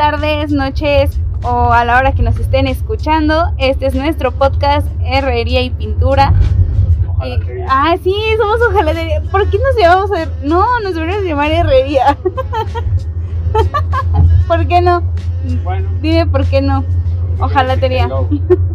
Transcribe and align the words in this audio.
tardes, 0.00 0.50
noches 0.50 1.20
o 1.42 1.74
a 1.74 1.84
la 1.84 1.98
hora 1.98 2.12
que 2.12 2.22
nos 2.22 2.38
estén 2.38 2.66
escuchando. 2.66 3.52
Este 3.58 3.84
es 3.84 3.94
nuestro 3.94 4.32
podcast 4.32 4.86
Herrería 5.04 5.60
y 5.60 5.68
Pintura. 5.68 6.32
Ojalatería. 7.06 7.66
ah, 7.68 7.94
sí, 8.02 8.14
somos 8.38 8.62
hojalatería. 8.62 9.20
¿Por 9.30 9.50
qué 9.50 9.58
nos 9.58 9.76
llamamos 9.78 10.10
her- 10.12 10.30
No, 10.42 10.64
nos 10.80 10.94
deberíamos 10.94 11.26
llamar 11.26 11.50
Herrería. 11.52 12.16
¿Por 14.48 14.66
qué 14.66 14.80
no? 14.80 15.02
Bueno, 15.64 15.86
Dime 16.00 16.26
por 16.26 16.46
qué 16.46 16.62
no. 16.62 16.82
Hojalatería. 17.38 18.08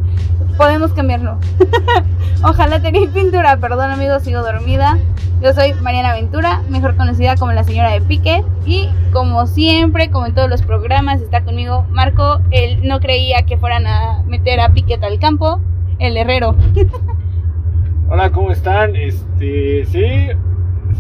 Podemos 0.58 0.94
cambiarlo. 0.94 1.38
Ojalá 2.44 2.82
tenéis 2.82 3.10
pintura. 3.10 3.58
Perdón 3.58 3.92
amigos, 3.92 4.24
sigo 4.24 4.42
dormida. 4.42 4.98
Yo 5.42 5.54
soy 5.54 5.74
Mariana 5.74 6.14
Ventura, 6.14 6.62
mejor 6.70 6.96
conocida 6.96 7.36
como 7.36 7.52
la 7.52 7.64
señora 7.64 7.92
de 7.92 8.02
Pique. 8.02 8.44
Y 8.66 8.90
como 9.12 9.48
siempre, 9.48 10.10
como 10.10 10.26
en 10.28 10.34
todos 10.34 10.50
los 10.50 10.62
programas, 10.62 11.22
está 11.22 11.44
conmigo 11.44 11.86
Marco. 11.90 12.40
Él 12.52 12.88
no 12.88 13.00
creía 13.00 13.44
que 13.44 13.58
fueran 13.58 13.86
a 13.86 14.24
meter 14.24 14.60
a 14.62 14.70
Piquet 14.70 15.04
al 15.04 15.20
campo. 15.20 15.60
El 16.00 16.18
herrero. 16.18 16.56
Hola, 18.10 18.32
¿cómo 18.32 18.52
están? 18.52 18.96
Este, 18.96 19.84
sí, 19.86 20.28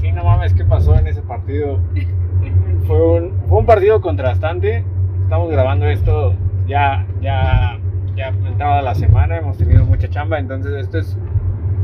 sí, 0.01 0.11
no 0.11 0.23
mames, 0.23 0.53
¿qué 0.53 0.65
pasó 0.65 0.95
en 0.95 1.07
ese 1.07 1.21
partido? 1.21 1.79
Fue 2.87 3.01
un, 3.01 3.33
fue 3.47 3.57
un 3.59 3.65
partido 3.65 3.99
contrastante. 3.99 4.83
Estamos 5.23 5.49
grabando 5.49 5.87
esto 5.87 6.35
ya, 6.67 7.05
ya, 7.19 7.79
ya 8.15 8.29
entrada 8.29 8.81
la 8.81 8.95
semana. 8.95 9.37
Hemos 9.37 9.57
tenido 9.57 9.85
mucha 9.85 10.07
chamba, 10.09 10.39
entonces 10.39 10.73
esto 10.75 10.99
es 10.99 11.17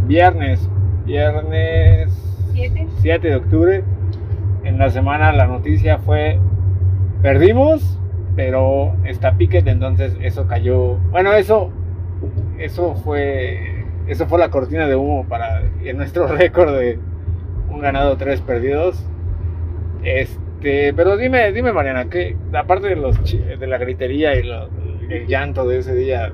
viernes, 0.07 0.69
viernes 1.05 2.11
¿Siete? 2.53 2.87
7 2.97 3.27
de 3.29 3.35
octubre. 3.35 3.83
En 4.63 4.77
la 4.77 4.89
semana 4.89 5.31
la 5.31 5.47
noticia 5.47 5.97
fue 5.99 6.37
perdimos, 7.21 7.97
pero 8.35 8.93
está 9.05 9.33
Piquet, 9.33 9.67
entonces 9.67 10.15
eso 10.21 10.47
cayó. 10.47 10.95
Bueno, 11.11 11.33
eso 11.33 11.71
eso 12.59 12.95
fue 12.95 13.85
eso 14.07 14.27
fue 14.27 14.39
la 14.39 14.49
cortina 14.49 14.87
de 14.87 14.95
humo 14.95 15.25
para 15.27 15.61
en 15.83 15.97
nuestro 15.97 16.27
récord 16.37 16.77
de 16.77 16.99
un 17.69 17.79
ganado, 17.81 18.17
tres 18.17 18.41
perdidos. 18.41 19.05
Este, 20.03 20.93
pero 20.93 21.15
dime, 21.17 21.51
dime 21.51 21.71
Mariana, 21.73 22.05
que 22.09 22.35
aparte 22.53 22.87
de 22.87 22.95
los 22.95 23.17
de 23.23 23.67
la 23.67 23.77
gritería 23.77 24.35
y 24.35 24.43
lo- 24.43 24.67
el 25.11 25.27
llanto 25.27 25.67
de 25.67 25.79
ese 25.79 25.93
día 25.93 26.31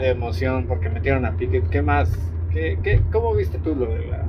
de 0.00 0.08
emoción 0.08 0.66
porque 0.66 0.88
metieron 0.88 1.26
a 1.26 1.36
Piquet, 1.36 1.68
¿qué 1.68 1.82
más? 1.82 2.16
¿Qué, 2.50 2.78
qué, 2.82 3.02
¿Cómo 3.10 3.34
viste 3.34 3.58
tú 3.58 3.74
lo 3.74 3.86
de 3.86 4.06
la 4.06 4.24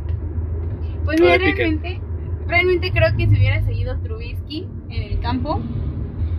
Pues 1.04 1.22
mira, 1.22 1.38
realmente, 1.38 2.02
realmente 2.48 2.92
creo 2.92 3.16
que 3.16 3.28
si 3.28 3.36
hubiera 3.36 3.64
seguido 3.64 3.98
Trubisky 4.00 4.68
en 4.90 5.04
el 5.04 5.20
campo, 5.20 5.62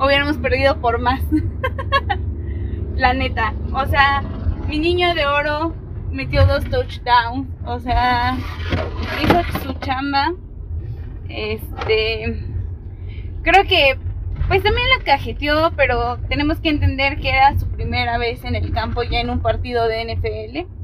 hubiéramos 0.00 0.36
perdido 0.38 0.80
por 0.80 1.00
más. 1.00 1.22
La 2.96 3.12
neta. 3.12 3.54
O 3.72 3.86
sea, 3.86 4.22
mi 4.68 4.78
niño 4.78 5.14
de 5.14 5.26
oro 5.26 5.74
metió 6.10 6.46
dos 6.46 6.64
touchdowns. 6.64 7.46
O 7.64 7.78
sea, 7.78 8.36
hizo 9.22 9.42
su 9.62 9.72
chamba. 9.74 10.32
Este. 11.28 12.42
Creo 13.42 13.64
que. 13.64 13.98
Pues 14.48 14.62
también 14.62 14.86
la 14.96 15.04
cajeteó, 15.04 15.72
pero 15.76 16.18
tenemos 16.28 16.60
que 16.60 16.68
entender 16.68 17.18
que 17.18 17.30
era 17.30 17.58
su 17.58 17.68
primera 17.68 18.16
vez 18.16 18.44
en 18.44 18.54
el 18.54 18.72
campo 18.72 19.02
ya 19.02 19.20
en 19.20 19.30
un 19.30 19.40
partido 19.40 19.88
de 19.88 20.04
NFL. 20.04 20.76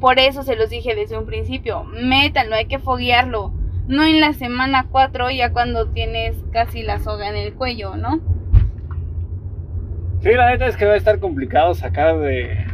Por 0.00 0.18
eso 0.18 0.42
se 0.42 0.56
los 0.56 0.70
dije 0.70 0.94
desde 0.94 1.18
un 1.18 1.26
principio, 1.26 1.84
métanlo, 1.84 2.56
hay 2.56 2.66
que 2.66 2.78
foguearlo. 2.78 3.52
No 3.86 4.04
en 4.04 4.20
la 4.20 4.32
semana 4.32 4.86
4 4.90 5.30
ya 5.30 5.52
cuando 5.52 5.88
tienes 5.88 6.42
casi 6.52 6.82
la 6.82 7.00
soga 7.00 7.28
en 7.28 7.36
el 7.36 7.52
cuello, 7.52 7.96
¿no? 7.96 8.20
Sí, 10.20 10.32
la 10.32 10.48
neta 10.48 10.66
es 10.66 10.76
que 10.78 10.86
va 10.86 10.94
a 10.94 10.96
estar 10.96 11.18
complicado 11.20 11.74
sacar 11.74 12.18
de, 12.18 12.64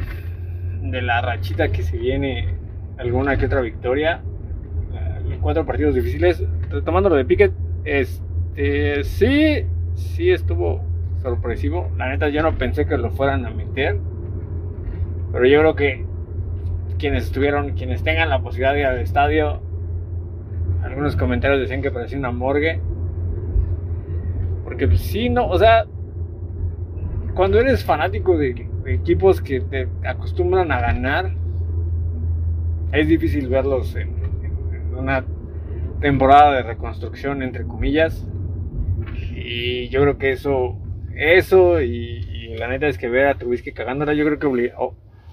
la 0.82 1.20
rachita 1.20 1.72
que 1.72 1.82
se 1.82 1.98
viene 1.98 2.54
alguna 2.96 3.36
que 3.36 3.46
otra 3.46 3.60
victoria. 3.60 4.22
Eh, 4.94 5.38
Cuatro 5.40 5.66
partidos 5.66 5.96
difíciles. 5.96 6.44
Retomando 6.68 7.08
lo 7.08 7.16
de 7.16 7.24
Piquet, 7.24 7.52
este, 7.84 9.02
sí, 9.02 9.66
sí 10.00 10.30
estuvo 10.30 10.80
sorpresivo. 11.22 11.90
La 11.96 12.08
neta 12.08 12.28
yo 12.28 12.42
no 12.42 12.56
pensé 12.56 12.86
que 12.86 12.96
lo 12.96 13.10
fueran 13.10 13.46
a 13.46 13.50
meter. 13.50 13.98
Pero 15.32 15.46
yo 15.46 15.60
creo 15.60 15.74
que 15.74 16.04
quienes 16.98 17.24
estuvieron, 17.24 17.70
quienes 17.72 18.02
tengan 18.02 18.28
la 18.28 18.40
posibilidad 18.40 18.74
de 18.74 18.80
ir 18.80 18.86
al 18.86 18.98
estadio, 18.98 19.60
algunos 20.82 21.16
comentarios 21.16 21.60
decían 21.60 21.82
que 21.82 21.90
parecía 21.90 22.18
una 22.18 22.30
morgue. 22.30 22.80
Porque 24.64 24.86
pues, 24.88 25.00
sí, 25.00 25.28
no, 25.28 25.46
o 25.48 25.58
sea, 25.58 25.84
cuando 27.34 27.58
eres 27.58 27.84
fanático 27.84 28.36
de, 28.36 28.68
equipos 28.86 29.40
que 29.40 29.60
te 29.60 29.88
acostumbran 30.04 30.72
a 30.72 30.80
ganar, 30.80 31.32
es 32.92 33.06
difícil 33.06 33.48
verlos 33.48 33.94
en 33.94 34.14
una 34.96 35.24
temporada 36.00 36.56
de 36.56 36.62
reconstrucción, 36.62 37.42
entre 37.42 37.64
comillas. 37.64 38.26
Y 39.40 39.88
yo 39.88 40.02
creo 40.02 40.18
que 40.18 40.30
eso, 40.32 40.76
eso 41.16 41.80
y, 41.80 42.54
la 42.58 42.68
neta 42.68 42.88
es 42.88 42.98
que 42.98 43.08
ver 43.08 43.26
a 43.26 43.34
Trubisky 43.36 43.72
cagándola, 43.72 44.12
yo 44.12 44.24
creo 44.24 44.38
que 44.38 44.72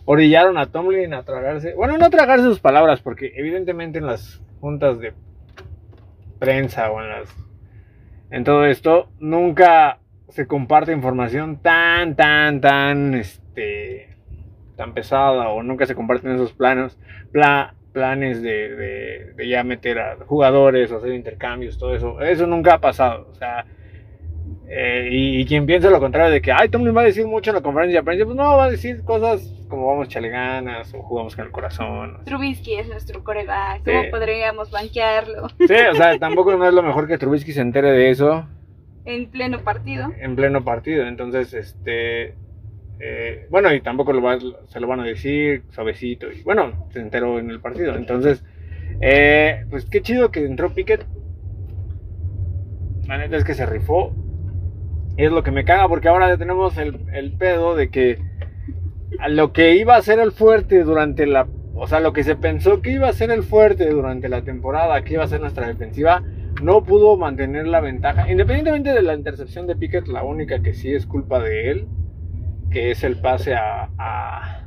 orillaron 0.06 0.58
a 0.58 0.68
Tomlin 0.68 1.14
a 1.14 1.24
tragarse, 1.24 1.74
bueno, 1.74 1.98
no 1.98 2.10
tragarse 2.10 2.46
sus 2.46 2.60
palabras, 2.60 3.02
porque 3.02 3.34
evidentemente 3.36 3.98
en 4.00 4.06
las 4.06 4.42
juntas 4.62 5.00
de 5.00 5.14
prensa 6.40 6.92
o 6.92 7.02
en 7.02 7.10
las 7.10 7.36
en 8.30 8.44
todo 8.44 8.66
esto 8.66 9.10
nunca 9.20 10.00
se 10.30 10.48
comparte 10.48 10.92
información 10.92 11.58
tan 11.62 12.16
tan 12.16 12.62
tan 12.62 13.14
este 13.16 14.16
tan 14.76 14.94
pesada 14.94 15.50
o 15.50 15.64
nunca 15.64 15.86
se 15.86 15.96
comparten 15.96 16.32
esos 16.36 16.54
planos 16.54 16.98
pla- 17.32 17.74
planes 17.94 18.42
de, 18.44 18.76
de- 18.76 19.34
de 19.36 19.48
ya 19.50 19.64
meter 19.64 19.98
a 20.00 20.18
jugadores 20.26 20.92
o 20.92 20.98
hacer 20.98 21.14
intercambios 21.14 21.78
todo 21.80 21.96
eso. 21.96 22.22
Eso 22.22 22.46
nunca 22.46 22.76
ha 22.76 22.80
pasado 22.82 23.28
o 23.32 23.36
sea 23.36 23.66
eh, 24.70 25.08
y, 25.12 25.40
y 25.42 25.46
quien 25.46 25.66
piensa 25.66 25.90
lo 25.90 26.00
contrario 26.00 26.30
de 26.32 26.42
que 26.42 26.52
ay 26.52 26.68
Tomlin 26.70 26.96
va 26.96 27.02
a 27.02 27.06
decir 27.06 27.26
mucho 27.26 27.52
en 27.52 27.56
la 27.56 27.62
conferencia 27.62 28.00
de 28.02 28.04
prensa 28.04 28.26
pues 28.26 28.36
no 28.36 28.58
va 28.58 28.66
a 28.66 28.70
decir 28.70 29.02
cosas 29.04 29.54
como 29.70 29.88
vamos 29.88 30.10
chale 30.10 30.30
ganas 30.30 30.94
o 30.94 31.02
jugamos 31.02 31.36
con 31.36 31.46
el 31.46 31.52
corazón 31.52 32.18
Trubisky 32.26 32.76
es 32.76 32.88
nuestro 32.90 33.24
coreback, 33.24 33.84
Sí. 33.86 33.92
¿cómo 33.92 34.10
podríamos 34.12 34.70
banquearlo 34.72 35.48
sí 35.68 35.74
o 35.92 35.96
sea 35.96 36.18
tampoco 36.20 36.56
no 36.58 36.68
es 36.68 36.74
lo 36.74 36.84
mejor 36.84 37.08
que 37.08 37.18
Trubisky 37.18 37.54
se 37.54 37.62
entere 37.62 37.92
de 37.92 38.10
eso 38.10 38.46
en 39.06 39.30
pleno 39.30 39.60
partido? 39.60 40.12
en 40.20 40.36
pleno 40.36 40.66
partido. 40.66 41.08
Entonces, 41.08 41.54
este. 41.54 42.34
eh, 43.00 43.48
bueno, 43.50 43.74
y 43.74 43.80
tampoco 43.80 44.12
lo 44.12 44.22
va- 44.22 44.38
se 44.68 44.82
lo 44.82 44.88
van 44.88 45.00
a 45.00 45.06
decir 45.06 45.64
suavecito. 45.70 46.30
Y 46.30 46.42
bueno, 46.44 46.90
se 46.92 47.00
enteró 47.00 47.40
en 47.40 47.50
el 47.50 47.62
partido. 47.62 47.96
Entonces, 47.96 48.44
eh, 49.00 49.64
pues 49.70 49.86
qué 49.86 50.02
chido 50.02 50.30
que 50.30 50.44
entró 50.44 50.74
Piquet. 50.74 51.06
La 53.08 53.18
neta 53.18 53.38
es 53.38 53.46
que 53.46 53.54
se 53.54 53.66
rifó. 53.66 54.14
Es 55.18 55.32
lo 55.32 55.44
que 55.44 55.52
me 55.52 55.66
caga 55.66 55.88
porque 55.88 56.08
ahora 56.08 56.38
tenemos 56.38 56.78
el, 56.78 57.06
el 57.12 57.34
pedo 57.34 57.76
de 57.76 57.90
que 57.90 58.20
lo 59.30 59.54
que 59.54 59.76
iba 59.76 59.96
a 59.96 60.02
ser 60.02 60.20
el 60.20 60.32
fuerte 60.32 60.84
durante 60.84 61.26
la. 61.26 61.48
O 61.76 61.88
sea, 61.88 62.00
lo 62.00 62.14
que 62.14 62.24
se 62.24 62.36
pensó 62.36 62.82
que 62.82 62.92
iba 62.92 63.08
a 63.08 63.14
ser 63.14 63.32
el 63.32 63.44
fuerte 63.44 63.90
durante 63.90 64.30
la 64.30 64.42
temporada, 64.44 65.04
que 65.04 65.14
iba 65.14 65.24
a 65.24 65.28
ser 65.28 65.42
nuestra 65.42 65.68
defensiva, 65.68 66.24
no 66.62 66.84
pudo 66.84 67.18
mantener 67.18 67.68
la 67.68 67.82
ventaja. 67.82 68.32
Independientemente 68.32 68.94
de 68.94 69.02
la 69.04 69.14
intercepción 69.14 69.68
de 69.68 69.76
Pickett, 69.76 70.08
la 70.08 70.24
única 70.24 70.62
que 70.62 70.74
sí 70.74 70.92
es 70.94 71.06
culpa 71.06 71.40
de 71.40 71.72
él, 71.72 71.88
que 72.72 72.92
es 72.92 73.04
el 73.04 73.18
pase 73.18 73.54
a, 73.54 73.90
a, 73.98 74.66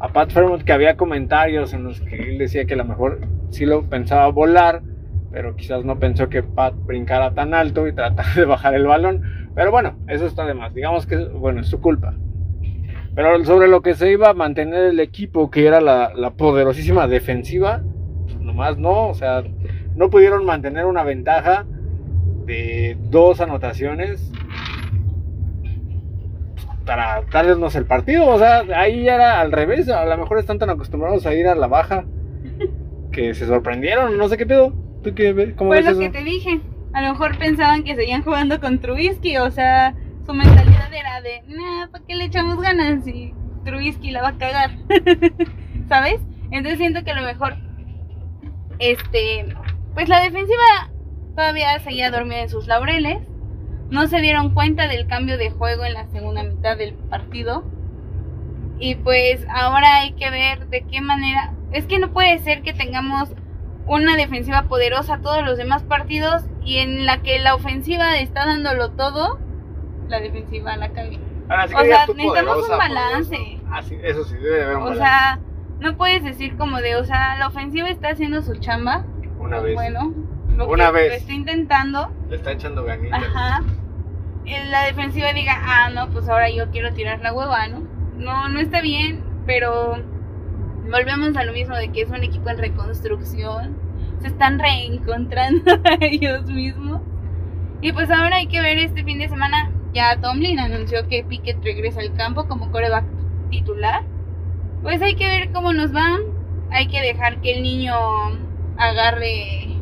a 0.00 0.12
Pat 0.12 0.32
Fairmont, 0.32 0.64
que 0.64 0.72
había 0.72 0.96
comentarios 0.96 1.72
en 1.72 1.84
los 1.84 2.00
que 2.00 2.16
él 2.16 2.38
decía 2.38 2.64
que 2.64 2.74
a 2.74 2.78
lo 2.78 2.84
mejor 2.84 3.20
sí 3.50 3.64
lo 3.64 3.88
pensaba 3.88 4.28
volar, 4.28 4.82
pero 5.30 5.54
quizás 5.54 5.84
no 5.84 5.98
pensó 6.00 6.28
que 6.28 6.42
Pat 6.42 6.74
brincara 6.84 7.32
tan 7.32 7.54
alto 7.54 7.86
y 7.86 7.92
tratara 7.92 8.34
de 8.34 8.44
bajar 8.44 8.74
el 8.74 8.86
balón. 8.86 9.47
Pero 9.58 9.72
bueno, 9.72 9.96
eso 10.06 10.24
está 10.24 10.46
de 10.46 10.54
más. 10.54 10.72
Digamos 10.72 11.04
que, 11.04 11.16
bueno, 11.16 11.62
es 11.62 11.66
su 11.66 11.80
culpa. 11.80 12.14
Pero 13.12 13.44
sobre 13.44 13.66
lo 13.66 13.82
que 13.82 13.94
se 13.94 14.12
iba 14.12 14.28
a 14.28 14.32
mantener 14.32 14.84
el 14.84 15.00
equipo, 15.00 15.50
que 15.50 15.66
era 15.66 15.80
la, 15.80 16.12
la 16.14 16.30
poderosísima 16.30 17.08
defensiva, 17.08 17.82
pues 18.26 18.38
nomás 18.38 18.78
no, 18.78 19.08
o 19.08 19.14
sea, 19.14 19.42
no 19.96 20.10
pudieron 20.10 20.44
mantener 20.44 20.86
una 20.86 21.02
ventaja 21.02 21.66
de 22.46 22.96
dos 23.10 23.40
anotaciones 23.40 24.30
para 26.86 27.22
darles 27.32 27.74
el 27.74 27.84
partido. 27.84 28.28
O 28.28 28.38
sea, 28.38 28.62
ahí 28.76 29.08
era 29.08 29.40
al 29.40 29.50
revés. 29.50 29.88
A 29.88 30.04
lo 30.04 30.16
mejor 30.18 30.38
están 30.38 30.60
tan 30.60 30.70
acostumbrados 30.70 31.26
a 31.26 31.34
ir 31.34 31.48
a 31.48 31.56
la 31.56 31.66
baja 31.66 32.04
que 33.10 33.34
se 33.34 33.44
sorprendieron. 33.44 34.16
No 34.18 34.28
sé 34.28 34.36
qué 34.36 34.46
pedo. 34.46 34.72
¿Tú 35.02 35.16
qué 35.16 35.32
ves? 35.32 35.54
¿Cómo 35.56 35.70
Fue 35.70 35.78
ves 35.78 35.86
lo 35.86 35.90
eso? 35.90 36.00
que 36.00 36.10
te 36.10 36.22
dije. 36.22 36.60
A 36.92 37.02
lo 37.02 37.12
mejor 37.12 37.38
pensaban 37.38 37.84
que 37.84 37.94
seguían 37.94 38.22
jugando 38.22 38.60
con 38.60 38.80
Trubisky, 38.80 39.36
o 39.38 39.50
sea, 39.50 39.94
su 40.26 40.32
mentalidad 40.32 40.92
era 40.92 41.20
de, 41.20 41.42
nah, 41.48 41.88
¿para 41.88 42.04
qué 42.04 42.14
le 42.14 42.24
echamos 42.24 42.60
ganas? 42.60 43.06
Y 43.06 43.34
Trubisky 43.64 44.10
la 44.10 44.22
va 44.22 44.28
a 44.28 44.38
cagar. 44.38 44.70
¿Sabes? 45.88 46.20
Entonces 46.50 46.78
siento 46.78 47.04
que 47.04 47.10
a 47.10 47.20
lo 47.20 47.26
mejor, 47.26 47.56
este, 48.78 49.54
pues 49.94 50.08
la 50.08 50.20
defensiva 50.20 50.90
todavía 51.34 51.78
seguía 51.80 52.10
dormida 52.10 52.40
en 52.40 52.48
sus 52.48 52.66
laureles, 52.66 53.18
no 53.90 54.06
se 54.06 54.20
dieron 54.20 54.54
cuenta 54.54 54.88
del 54.88 55.06
cambio 55.06 55.38
de 55.38 55.50
juego 55.50 55.84
en 55.84 55.94
la 55.94 56.06
segunda 56.08 56.42
mitad 56.42 56.76
del 56.76 56.94
partido. 56.94 57.64
Y 58.80 58.94
pues 58.96 59.44
ahora 59.50 59.96
hay 59.96 60.12
que 60.12 60.30
ver 60.30 60.68
de 60.68 60.82
qué 60.82 61.00
manera. 61.00 61.54
Es 61.72 61.86
que 61.86 61.98
no 61.98 62.12
puede 62.12 62.38
ser 62.40 62.62
que 62.62 62.72
tengamos 62.72 63.30
una 63.88 64.16
defensiva 64.16 64.62
poderosa 64.64 65.18
todos 65.18 65.44
los 65.44 65.56
demás 65.56 65.82
partidos 65.82 66.44
y 66.64 66.78
en 66.78 67.06
la 67.06 67.22
que 67.22 67.38
la 67.38 67.54
ofensiva 67.54 68.18
está 68.18 68.46
dándolo 68.46 68.90
todo, 68.90 69.38
la 70.08 70.20
defensiva 70.20 70.76
la 70.76 70.88
sí 70.88 71.18
O 71.74 71.84
sea, 71.84 72.06
necesitamos 72.06 72.68
un 72.68 72.78
balance. 72.78 73.60
Ah, 73.70 73.82
sí, 73.82 73.98
eso 74.02 74.24
sí, 74.24 74.36
debe 74.36 74.64
haber 74.64 74.76
un 74.76 74.82
O 74.82 74.84
balance. 74.86 75.02
sea, 75.04 75.38
no 75.80 75.96
puedes 75.96 76.22
decir 76.24 76.56
como 76.56 76.80
de, 76.80 76.96
o 76.96 77.04
sea, 77.04 77.38
la 77.38 77.46
ofensiva 77.48 77.88
está 77.88 78.10
haciendo 78.10 78.42
su 78.42 78.54
chamba. 78.56 79.04
Una 79.38 79.60
vez. 79.60 79.74
Bueno, 79.74 80.12
lo 80.56 80.68
Una 80.68 80.86
que 80.86 80.92
vez. 80.92 81.08
lo 81.10 81.14
está 81.16 81.32
intentando. 81.32 82.10
Le 82.28 82.36
está 82.36 82.52
echando 82.52 82.84
ganitas. 82.84 83.22
Ajá. 83.22 83.62
La 84.70 84.84
defensiva 84.84 85.32
diga, 85.32 85.54
ah, 85.62 85.90
no, 85.90 86.08
pues 86.08 86.28
ahora 86.28 86.48
yo 86.50 86.70
quiero 86.70 86.92
tirar 86.94 87.20
la 87.20 87.32
hueva, 87.32 87.68
¿no? 87.68 87.82
No, 88.16 88.48
no 88.48 88.60
está 88.60 88.80
bien, 88.80 89.22
pero 89.46 89.98
volvemos 90.90 91.36
a 91.36 91.44
lo 91.44 91.52
mismo 91.52 91.76
de 91.76 91.88
que 91.90 92.02
es 92.02 92.10
un 92.10 92.22
equipo 92.22 92.48
en 92.50 92.58
reconstrucción. 92.58 93.76
Se 94.20 94.28
están 94.28 94.58
reencontrando 94.58 95.72
a 95.84 95.96
ellos 96.00 96.46
mismos. 96.46 97.00
Y 97.80 97.92
pues 97.92 98.10
ahora 98.10 98.36
hay 98.36 98.48
que 98.48 98.60
ver 98.60 98.78
este 98.78 99.04
fin 99.04 99.18
de 99.18 99.28
semana. 99.28 99.70
Ya 99.92 100.20
Tomlin 100.20 100.58
anunció 100.58 101.06
que 101.08 101.24
Pickett 101.24 101.62
regresa 101.62 102.00
al 102.00 102.14
campo 102.14 102.46
como 102.48 102.70
coreback 102.70 103.04
titular. 103.50 104.04
Pues 104.82 105.00
hay 105.02 105.14
que 105.14 105.26
ver 105.26 105.52
cómo 105.52 105.72
nos 105.72 105.94
va. 105.94 106.18
Hay 106.70 106.88
que 106.88 107.00
dejar 107.00 107.40
que 107.40 107.54
el 107.54 107.62
niño 107.62 107.94
agarre, 108.76 109.80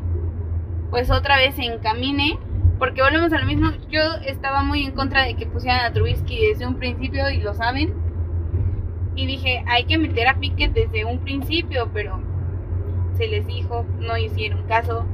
pues 0.91 1.11
otra 1.11 1.37
vez 1.37 1.55
se 1.55 1.65
encamine. 1.65 2.39
Porque 2.79 3.03
volvemos 3.03 3.33
a 3.33 3.39
lo 3.39 3.47
mismo. 3.47 3.71
Yo 3.91 4.03
estaba 4.27 4.63
muy 4.63 4.85
en 4.85 4.93
contra 4.93 5.25
de 5.25 5.35
que 5.35 5.47
pusieran 5.47 5.85
a 5.85 5.93
Trubisky 5.93 6.49
desde 6.49 6.67
un 6.67 6.77
principio 6.77 7.31
y 7.31 7.39
lo 7.39 7.55
saben. 7.55 8.06
Y 9.17 9.27
dije, 9.27 9.65
hay 9.67 9.85
que 9.85 9.99
meter 9.99 10.29
a 10.29 10.35
Pickett 10.37 10.73
desde 10.75 11.05
un 11.05 11.19
principio, 11.21 11.89
pero 11.93 12.21
se 13.15 13.27
les 13.27 13.47
dijo, 13.47 13.85
no 13.99 14.17
hicieron 14.19 14.63
caso. 14.65 15.05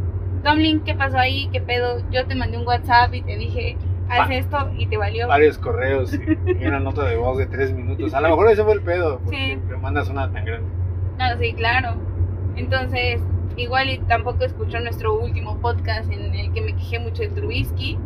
Tomlin, 0.42 0.80
¿qué 0.80 0.94
pasó 0.94 1.18
ahí? 1.18 1.48
¿Qué 1.52 1.60
pedo? 1.60 2.02
Yo 2.10 2.26
te 2.26 2.34
mandé 2.34 2.58
un 2.58 2.66
WhatsApp 2.66 3.14
y 3.14 3.22
te 3.22 3.36
dije, 3.36 3.76
haz 4.08 4.28
Va- 4.28 4.34
esto 4.34 4.70
y 4.76 4.86
te 4.86 4.96
valió. 4.96 5.28
Varios 5.28 5.56
correos 5.58 6.12
y, 6.14 6.64
una 6.66 6.80
nota 6.80 7.04
de 7.04 7.16
voz 7.16 7.38
de 7.38 7.46
tres 7.46 7.72
minutos. 7.72 8.12
A 8.12 8.20
lo 8.20 8.30
mejor 8.30 8.50
ese 8.50 8.64
fue 8.64 8.72
el 8.72 8.82
pedo. 8.82 9.20
Porque 9.20 9.56
Sí. 9.56 9.76
mandas 9.80 10.08
una 10.08 10.30
tan 10.32 10.44
grande. 10.44 10.68
No, 11.18 11.38
sí, 11.38 11.52
claro. 11.52 11.94
Entonces, 12.56 13.20
igual 13.56 13.88
y 13.88 13.98
tampoco 13.98 14.44
escuchó 14.44 14.80
nuestro 14.80 15.14
último 15.16 15.58
podcast 15.58 16.10
en 16.10 16.34
el 16.34 16.52
que 16.52 16.60
me 16.60 16.74
quejé 16.74 16.98
mucho 16.98 17.22
de 17.22 17.28
Trubisky. 17.28 17.98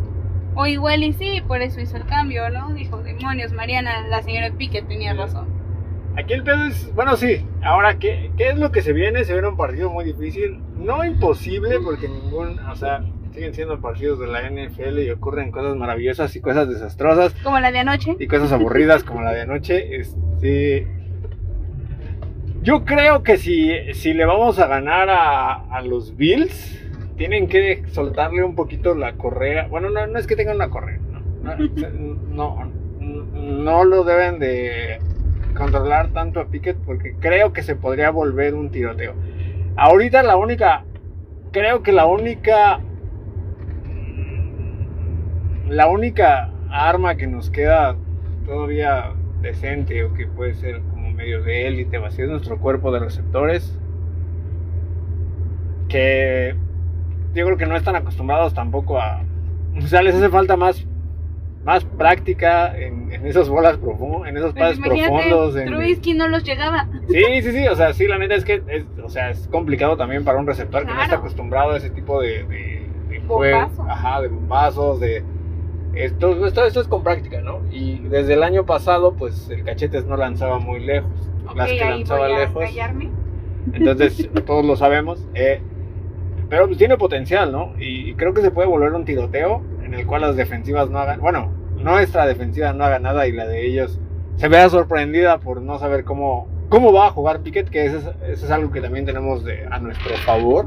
O 0.55 0.67
igual 0.67 1.03
y 1.05 1.13
sí, 1.15 1.43
por 1.47 1.63
eso 1.63 1.81
hizo 1.81 1.97
el 1.97 2.05
cambio, 2.05 2.49
¿no? 2.51 2.69
Dijo, 2.75 2.99
demonios, 2.99 3.53
Mariana, 3.53 4.07
la 4.09 4.23
señora 4.23 4.51
Piquet 4.57 4.87
tenía 4.87 5.15
razón. 5.15 5.47
Aquí 6.17 6.33
el 6.33 6.43
pedo 6.43 6.65
es, 6.65 6.95
bueno, 6.95 7.17
sí. 7.17 7.45
Ahora, 7.63 7.99
¿qué, 7.99 8.31
¿qué 8.37 8.49
es 8.49 8.59
lo 8.59 8.73
que 8.73 8.81
se 8.83 8.93
viene? 8.93 9.25
Se 9.25 9.33
viene 9.35 9.49
un 9.49 9.57
partido 9.57 9.91
muy 9.91 10.05
difícil. 10.05 10.61
No 10.79 11.05
imposible, 11.05 11.79
porque 11.85 12.09
ningún, 12.09 12.59
o 12.61 12.75
sea, 12.75 13.03
siguen 13.33 13.53
siendo 13.53 13.81
partidos 13.81 14.19
de 14.21 14.27
la 14.27 14.49
NFL 14.49 14.99
y 15.01 15.11
ocurren 15.11 15.51
cosas 15.51 15.77
maravillosas 15.77 16.35
y 16.35 16.41
cosas 16.41 16.69
desastrosas 16.71 17.35
Como 17.43 17.61
la 17.61 17.71
de 17.71 17.81
anoche. 17.81 18.17
y 18.19 18.27
cosas 18.29 18.51
aburridas 18.53 19.05
como 19.05 19.21
la 19.23 19.33
de 19.33 19.43
anoche. 19.43 19.97
Este, 19.97 20.87
yo 22.63 22.85
creo 22.87 23.23
que 23.23 23.37
si, 23.37 23.71
si 23.93 24.15
le 24.15 24.25
vamos 24.25 24.59
a 24.59 24.67
ganar 24.67 25.11
a, 25.11 25.53
a 25.71 25.83
los 25.83 26.17
Bills, 26.17 26.83
tienen 27.19 27.47
que 27.47 27.85
soltarle 27.89 28.43
un 28.43 28.55
poquito 28.55 28.95
la 28.95 29.13
correa. 29.15 29.69
Bueno, 29.69 29.91
no, 29.91 30.07
no 30.07 30.19
es 30.19 30.27
que 30.27 30.35
tengan 30.37 30.57
una 30.57 30.71
correa, 30.71 30.99
no, 31.43 31.57
no, 32.31 32.65
no, 33.01 33.27
no 33.35 33.85
lo 33.85 34.03
deben 34.05 34.39
de 34.39 34.99
controlar 35.57 36.09
tanto 36.13 36.41
a 36.41 36.47
Pickett 36.47 36.77
porque 36.79 37.17
creo 37.19 37.53
que 37.53 37.63
se 37.63 37.75
podría 37.75 38.11
volver 38.11 38.55
un 38.55 38.71
tiroteo. 38.71 39.15
Ahorita 39.77 40.23
la 40.23 40.37
única, 40.37 40.85
creo 41.51 41.83
que 41.83 41.93
la 41.93 42.07
única, 42.07 42.81
la 45.69 45.89
única 45.89 46.51
arma 46.71 47.17
que 47.17 47.27
nos 47.27 47.51
queda 47.51 47.97
todavía 48.47 49.13
decente 49.43 50.05
o 50.05 50.15
que 50.15 50.27
puede 50.27 50.55
ser 50.55 50.81
como 50.91 51.11
medio 51.11 51.43
de 51.43 51.67
élite 51.67 51.99
o 51.99 52.07
así 52.07 52.23
es 52.23 52.29
nuestro 52.29 52.59
cuerpo 52.59 52.93
de 52.93 53.01
receptores 53.01 53.79
que 55.89 56.55
yo 57.35 57.45
creo 57.45 57.57
que 57.57 57.67
no 57.67 57.77
están 57.77 57.97
acostumbrados 57.97 58.55
tampoco 58.55 58.99
a 58.99 59.23
o 59.77 59.87
sea 59.87 60.03
les 60.03 60.15
hace 60.15 60.29
falta 60.31 60.57
más 60.57 60.87
más 61.67 61.85
práctica 61.85 62.79
en, 62.79 63.13
en 63.13 63.27
esas 63.27 63.49
bolas 63.49 63.77
profundas 63.77 64.31
en 64.31 64.37
esos 64.37 64.53
Pues 64.55 64.79
pases 64.79 64.79
profundos 64.79 65.57
en- 65.57 65.67
Trubisky 65.67 66.15
no 66.15 66.29
los 66.29 66.45
llegaba. 66.45 66.89
Sí, 67.09 67.43
sí, 67.43 67.53
sí, 67.53 67.67
o 67.69 67.75
sea, 67.75 67.93
sí, 67.93 68.07
la 68.07 68.19
neta 68.19 68.37
es 68.37 68.45
que 68.45 68.63
es, 68.69 68.85
o 69.05 69.09
sea, 69.09 69.31
es 69.31 69.49
complicado 69.49 69.97
también 69.97 70.25
para 70.25 70.39
un 70.39 70.47
receptor 70.47 70.87
que 70.87 70.95
no 70.95 71.03
está 71.03 71.17
acostumbrado 71.17 71.73
a 71.73 71.77
ese 71.79 71.91
tipo 71.91 72.21
de, 72.23 72.45
de, 72.45 72.87
de. 73.11 73.19
Ajá, 73.89 74.23
de 74.23 74.29
bombazos, 74.29 75.01
de... 75.01 75.23
Esto, 75.95 76.47
esto, 76.47 76.65
esto 76.67 76.81
es 76.83 76.89
con 76.89 77.03
práctica, 77.03 77.41
¿no? 77.41 77.61
Y 77.73 77.99
desde 78.01 78.35
el 78.35 78.43
año 78.43 78.65
pasado, 78.67 79.15
pues 79.15 79.49
el 79.51 79.65
cachetes 79.65 80.05
no 80.05 80.17
lanzaba 80.17 80.59
muy 80.59 80.79
lejos. 80.81 81.11
Las 81.55 81.69
que 81.71 81.83
ahí 81.83 81.99
lanzaba 81.99 82.27
voy 82.29 82.33
a 82.33 82.39
lejos, 82.41 82.65
callarme. 82.65 83.11
entonces 83.73 84.29
todos 84.47 84.65
lo 84.65 84.77
sabemos. 84.77 85.27
eh, 85.35 85.61
pero 86.49 86.67
pues 86.67 86.79
tiene 86.79 86.97
potencial, 86.97 87.51
¿no? 87.51 87.73
Y, 87.79 88.11
y 88.11 88.15
creo 88.15 88.33
que 88.35 88.41
se 88.43 88.51
puede 88.53 88.69
volver 88.69 88.93
un 88.93 89.05
tiroteo 89.05 89.63
en 89.87 89.95
el 89.95 90.07
cual 90.07 90.23
las 90.23 90.37
defensivas 90.37 90.91
no 90.91 90.99
hagan... 90.99 91.21
Bueno, 91.21 91.53
nuestra 91.77 92.27
defensiva 92.27 92.73
no 92.73 92.85
haga 92.85 92.99
nada 92.99 93.27
y 93.27 93.33
la 93.33 93.47
de 93.47 93.67
ellos 93.67 94.01
se 94.37 94.49
vea 94.49 94.69
sorprendida 94.69 95.39
por 95.39 95.63
no 95.63 95.79
saber 95.79 96.05
cómo, 96.05 96.49
cómo 96.69 96.93
va 96.93 97.07
a 97.07 97.11
jugar 97.11 97.41
Pickett, 97.41 97.71
que 97.71 97.87
eso 97.87 98.13
es, 98.27 98.51
algo 98.51 98.73
que 98.73 98.81
también 98.81 99.07
tenemos 99.07 99.45
a 99.71 99.79
nuestro 99.79 100.15
favor. 100.19 100.67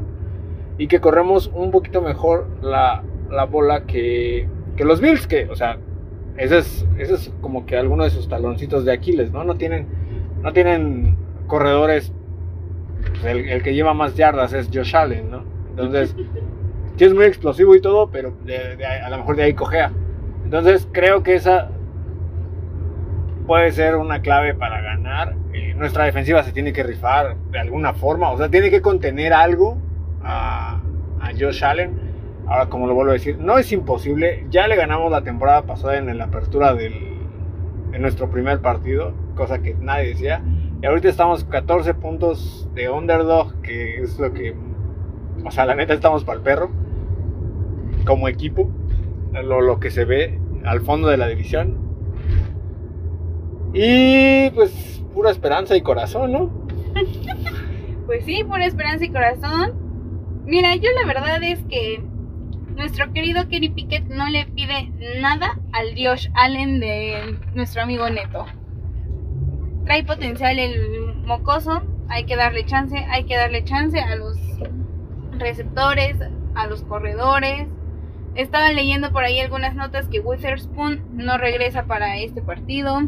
Y 0.78 0.88
que 0.88 1.00
corremos 1.00 1.50
un 1.54 1.70
poquito 1.70 2.00
mejor 2.00 2.48
la, 2.62 3.02
la 3.30 3.44
bola 3.44 3.84
que, 3.84 4.48
que 4.76 4.84
los 4.84 5.02
Bills, 5.02 5.26
que, 5.26 5.44
o 5.50 5.54
sea, 5.54 5.76
ese 6.38 6.58
es, 6.58 6.86
ese 6.96 7.14
es 7.14 7.32
como 7.42 7.66
que 7.66 7.76
alguno 7.76 8.04
de 8.04 8.10
sus 8.10 8.28
taloncitos 8.28 8.86
de 8.86 8.92
Aquiles, 8.92 9.30
¿no? 9.30 9.44
No 9.44 9.56
tienen, 9.56 9.86
no 10.40 10.54
tienen 10.54 11.16
corredores. 11.46 12.14
pues, 13.10 13.24
el, 13.26 13.46
el 13.50 13.62
que 13.62 13.74
lleva 13.74 13.92
más 13.92 14.14
yardas 14.14 14.54
es 14.54 14.70
Josh 14.72 14.96
Allen, 14.96 15.30
¿no? 15.30 15.44
Entonces, 15.68 16.16
sí 17.00 17.06
es 17.06 17.14
muy 17.14 17.24
explosivo 17.24 17.74
y 17.74 17.80
todo, 17.80 18.10
pero 18.10 18.34
de- 18.44 18.76
de 18.76 18.84
a 18.84 19.08
lo 19.08 19.16
mejor 19.16 19.34
de 19.36 19.44
ahí 19.44 19.54
cojea. 19.54 19.90
Entonces, 20.44 20.86
creo 20.92 21.22
que 21.22 21.34
esa 21.34 21.70
puede 23.46 23.72
ser 23.72 23.96
una 23.96 24.20
clave 24.20 24.52
para 24.52 24.82
ganar. 24.82 25.34
Eh, 25.54 25.72
nuestra 25.78 26.04
defensiva 26.04 26.42
se 26.42 26.52
tiene 26.52 26.74
que 26.74 26.82
rifar 26.82 27.36
de 27.50 27.58
alguna 27.58 27.94
forma, 27.94 28.30
o 28.32 28.36
sea, 28.36 28.50
tiene 28.50 28.68
que 28.68 28.82
contener 28.82 29.32
algo 29.32 29.78
a, 30.22 30.82
a 31.22 31.28
Josh 31.38 31.64
Allen. 31.64 31.98
Ahora, 32.46 32.66
como 32.66 32.86
lo 32.86 32.92
vuelvo 32.94 33.12
a 33.12 33.14
decir, 33.14 33.38
no 33.38 33.56
es 33.56 33.72
imposible. 33.72 34.44
Ya 34.50 34.68
le 34.68 34.76
ganamos 34.76 35.10
la 35.10 35.22
temporada 35.22 35.62
pasada 35.62 35.96
en 35.96 36.18
la 36.18 36.24
apertura 36.24 36.74
del, 36.74 36.92
de 37.92 37.98
nuestro 37.98 38.28
primer 38.30 38.60
partido, 38.60 39.14
cosa 39.36 39.60
que 39.62 39.72
nadie 39.80 40.08
decía. 40.08 40.42
Y 40.82 40.86
ahorita 40.86 41.08
estamos 41.08 41.44
14 41.44 41.94
puntos 41.94 42.68
de 42.74 42.90
underdog, 42.90 43.58
que 43.62 44.02
es 44.02 44.18
lo 44.18 44.34
que, 44.34 44.54
o 45.46 45.50
sea, 45.50 45.64
la 45.64 45.74
neta 45.74 45.94
estamos 45.94 46.24
para 46.24 46.36
el 46.36 46.42
perro, 46.44 46.70
como 48.04 48.28
equipo, 48.28 48.70
lo, 49.32 49.80
que 49.80 49.90
se 49.90 50.04
ve 50.04 50.38
al 50.64 50.80
fondo 50.80 51.08
de 51.08 51.16
la 51.16 51.28
división. 51.28 51.78
Y 53.72 54.50
pues 54.50 55.02
pura 55.14 55.30
esperanza 55.30 55.76
y 55.76 55.82
corazón, 55.82 56.32
¿no? 56.32 56.50
Pues 58.06 58.24
sí, 58.24 58.42
por 58.42 58.60
esperanza 58.60 59.04
y 59.04 59.10
corazón. 59.10 60.42
Mira, 60.44 60.74
yo 60.74 60.90
la 61.00 61.06
verdad 61.06 61.40
es 61.44 61.62
que 61.66 62.02
nuestro 62.74 63.12
querido 63.12 63.46
Kenny 63.48 63.68
Pickett 63.68 64.08
no 64.08 64.28
le 64.28 64.46
pide 64.46 64.90
nada 65.20 65.60
al 65.70 65.94
Josh 65.96 66.28
Allen 66.34 66.80
de 66.80 67.38
nuestro 67.54 67.82
amigo 67.82 68.10
Neto. 68.10 68.46
Trae 69.84 70.02
potencial 70.02 70.58
el 70.58 71.14
mocoso, 71.24 71.82
hay 72.08 72.24
que 72.24 72.34
darle 72.34 72.66
chance, 72.66 72.96
hay 72.96 73.24
que 73.24 73.36
darle 73.36 73.62
chance 73.62 74.00
a 74.00 74.16
los 74.16 74.36
receptores, 75.38 76.16
a 76.54 76.66
los 76.66 76.82
corredores. 76.82 77.68
Estaba 78.34 78.72
leyendo 78.72 79.12
por 79.12 79.24
ahí 79.24 79.40
algunas 79.40 79.74
notas 79.74 80.08
que 80.08 80.20
Witherspoon 80.20 81.16
no 81.16 81.36
regresa 81.36 81.84
para 81.84 82.18
este 82.18 82.42
partido. 82.42 83.00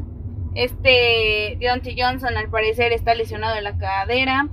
Este 0.55 1.57
Deontay 1.61 1.97
Johnson 1.99 2.37
al 2.37 2.50
parecer 2.50 2.93
está 2.93 3.14
lesionado 3.14 3.55
de 3.55 3.62
la 3.62 3.79
cadera. 3.79 4.49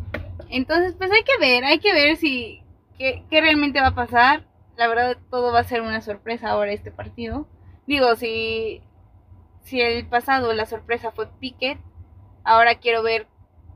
Entonces, 0.50 0.96
pues 0.98 1.12
hay 1.12 1.24
que 1.24 1.38
ver, 1.40 1.66
hay 1.66 1.80
que 1.80 1.94
ver 1.94 2.16
si 2.18 2.64
qué, 2.98 3.24
realmente 3.30 3.82
va 3.82 3.88
a 3.88 3.96
pasar. 3.96 4.46
La 4.78 4.88
verdad, 4.88 5.18
todo 5.30 5.52
va 5.52 5.60
a 5.60 5.64
ser 5.64 5.82
una 5.82 6.02
sorpresa 6.02 6.50
ahora 6.50 6.72
este 6.72 6.92
partido. 6.92 7.48
Digo, 7.88 8.16
si, 8.16 8.82
si 9.64 9.82
el 9.82 10.08
pasado 10.08 10.54
la 10.54 10.66
sorpresa 10.66 11.12
fue 11.12 11.28
Pickett, 11.40 11.80
ahora 12.44 12.76
quiero 12.76 13.04
ver 13.04 13.28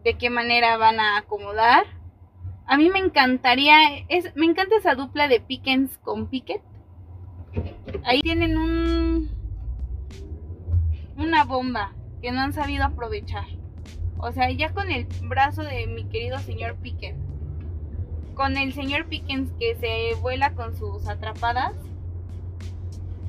de 0.04 0.18
qué 0.18 0.30
manera 0.30 0.78
van 0.78 1.00
a 1.00 1.18
acomodar. 1.18 1.86
A 2.66 2.78
mí 2.78 2.90
me 2.90 3.00
encantaría, 3.00 3.76
me 4.36 4.46
encanta 4.46 4.78
esa 4.78 4.96
dupla 4.96 5.28
de 5.28 5.42
Pickens 5.42 5.98
con 5.98 6.28
Pickett. 6.30 6.62
Ahí 8.04 8.22
tienen 8.22 8.58
un 8.58 9.30
una 11.18 11.44
bomba 11.44 11.94
que 12.22 12.32
no 12.32 12.42
han 12.42 12.54
sabido 12.54 12.86
aprovechar. 12.86 13.46
O 14.18 14.32
sea, 14.32 14.50
ya 14.52 14.72
con 14.72 14.90
el 14.90 15.06
brazo 15.24 15.64
de 15.64 15.88
mi 15.88 16.06
querido 16.06 16.40
señor 16.40 16.76
Pickens, 16.76 17.20
con 18.36 18.58
el 18.58 18.74
señor 18.74 19.06
Pickens 19.06 19.52
que 19.60 19.76
se 19.76 20.20
vuela 20.22 20.54
con 20.54 20.76
sus 20.76 21.08
atrapadas, 21.08 21.74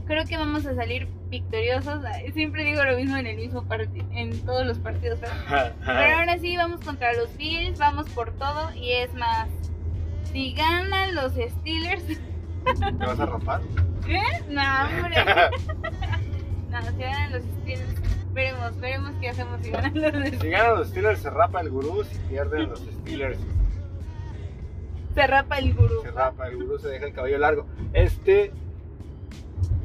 creo 0.07 0.25
que 0.25 0.37
vamos 0.37 0.64
a 0.66 0.75
salir 0.75 1.09
victoriosos. 1.31 2.04
Siempre 2.33 2.64
digo 2.64 2.85
lo 2.85 2.97
mismo 2.97 3.16
en 3.16 3.26
el 3.26 3.37
mismo 3.37 3.64
partido, 3.64 4.07
en 4.12 4.38
todos 4.45 4.66
los 4.66 4.78
partidos. 4.78 5.19
Pero 5.85 6.19
ahora 6.19 6.38
sí 6.38 6.57
vamos 6.57 6.81
contra 6.81 7.12
los 7.14 7.37
Bills, 7.37 7.78
vamos 7.78 8.09
por 8.11 8.33
todo 8.33 8.73
y 8.75 8.93
es 8.93 9.12
más, 9.14 9.49
si 10.33 10.52
ganan 10.52 11.14
los 11.14 11.33
Steelers. 11.33 12.04
¿Te 12.64 13.07
vas 13.07 13.21
a 13.21 13.26
rapar? 13.26 13.61
¿Qué? 14.06 14.20
No, 14.49 14.62
hombre. 14.84 15.16
no, 16.70 16.82
si 16.82 16.99
ganan 16.99 17.32
los 17.32 17.42
Steelers. 17.42 18.32
Veremos, 18.32 18.80
veremos 18.80 19.12
qué 19.20 19.28
hacemos 19.28 19.61
si 19.62 19.70
ganan 19.70 19.94
los 19.94 20.11
Steelers. 20.11 20.40
Si 20.40 20.49
ganan 20.49 20.76
los 20.76 20.88
Steelers 20.88 21.18
se 21.20 21.30
rapa 21.30 21.61
el 21.61 21.70
gurú, 21.70 22.04
si 22.04 22.18
pierden 22.28 22.68
los 22.68 22.80
Steelers 22.80 23.38
se 25.14 25.26
rapa 25.26 25.58
el 25.58 25.75
gurú. 25.75 26.02
Se 26.02 26.11
rapa 26.11 26.49
el 26.49 26.56
gurú, 26.56 26.78
se 26.78 26.88
deja 26.88 27.06
el 27.06 27.12
cabello 27.12 27.38
largo. 27.38 27.66
Este, 27.92 28.52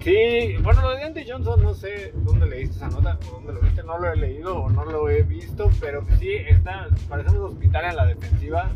Sí, 0.01 0.55
bueno, 0.63 0.81
lo 0.81 0.91
de 0.91 1.01
Dante 1.01 1.25
Johnson, 1.29 1.61
no 1.61 1.73
sé 1.73 2.13
dónde 2.15 2.47
leíste 2.47 2.77
esa 2.77 2.87
nota 2.87 3.19
o 3.27 3.33
dónde 3.33 3.51
lo 3.51 3.59
viste, 3.59 3.83
no 3.83 3.97
lo 3.97 4.09
he 4.09 4.15
leído 4.15 4.57
o 4.57 4.69
no 4.69 4.85
lo 4.85 5.09
he 5.09 5.23
visto, 5.23 5.69
pero 5.81 6.05
sí, 6.17 6.35
está, 6.47 6.87
parecemos 7.09 7.51
hospital 7.51 7.83
en 7.83 7.95
la 7.97 8.05
defensiva. 8.05 8.69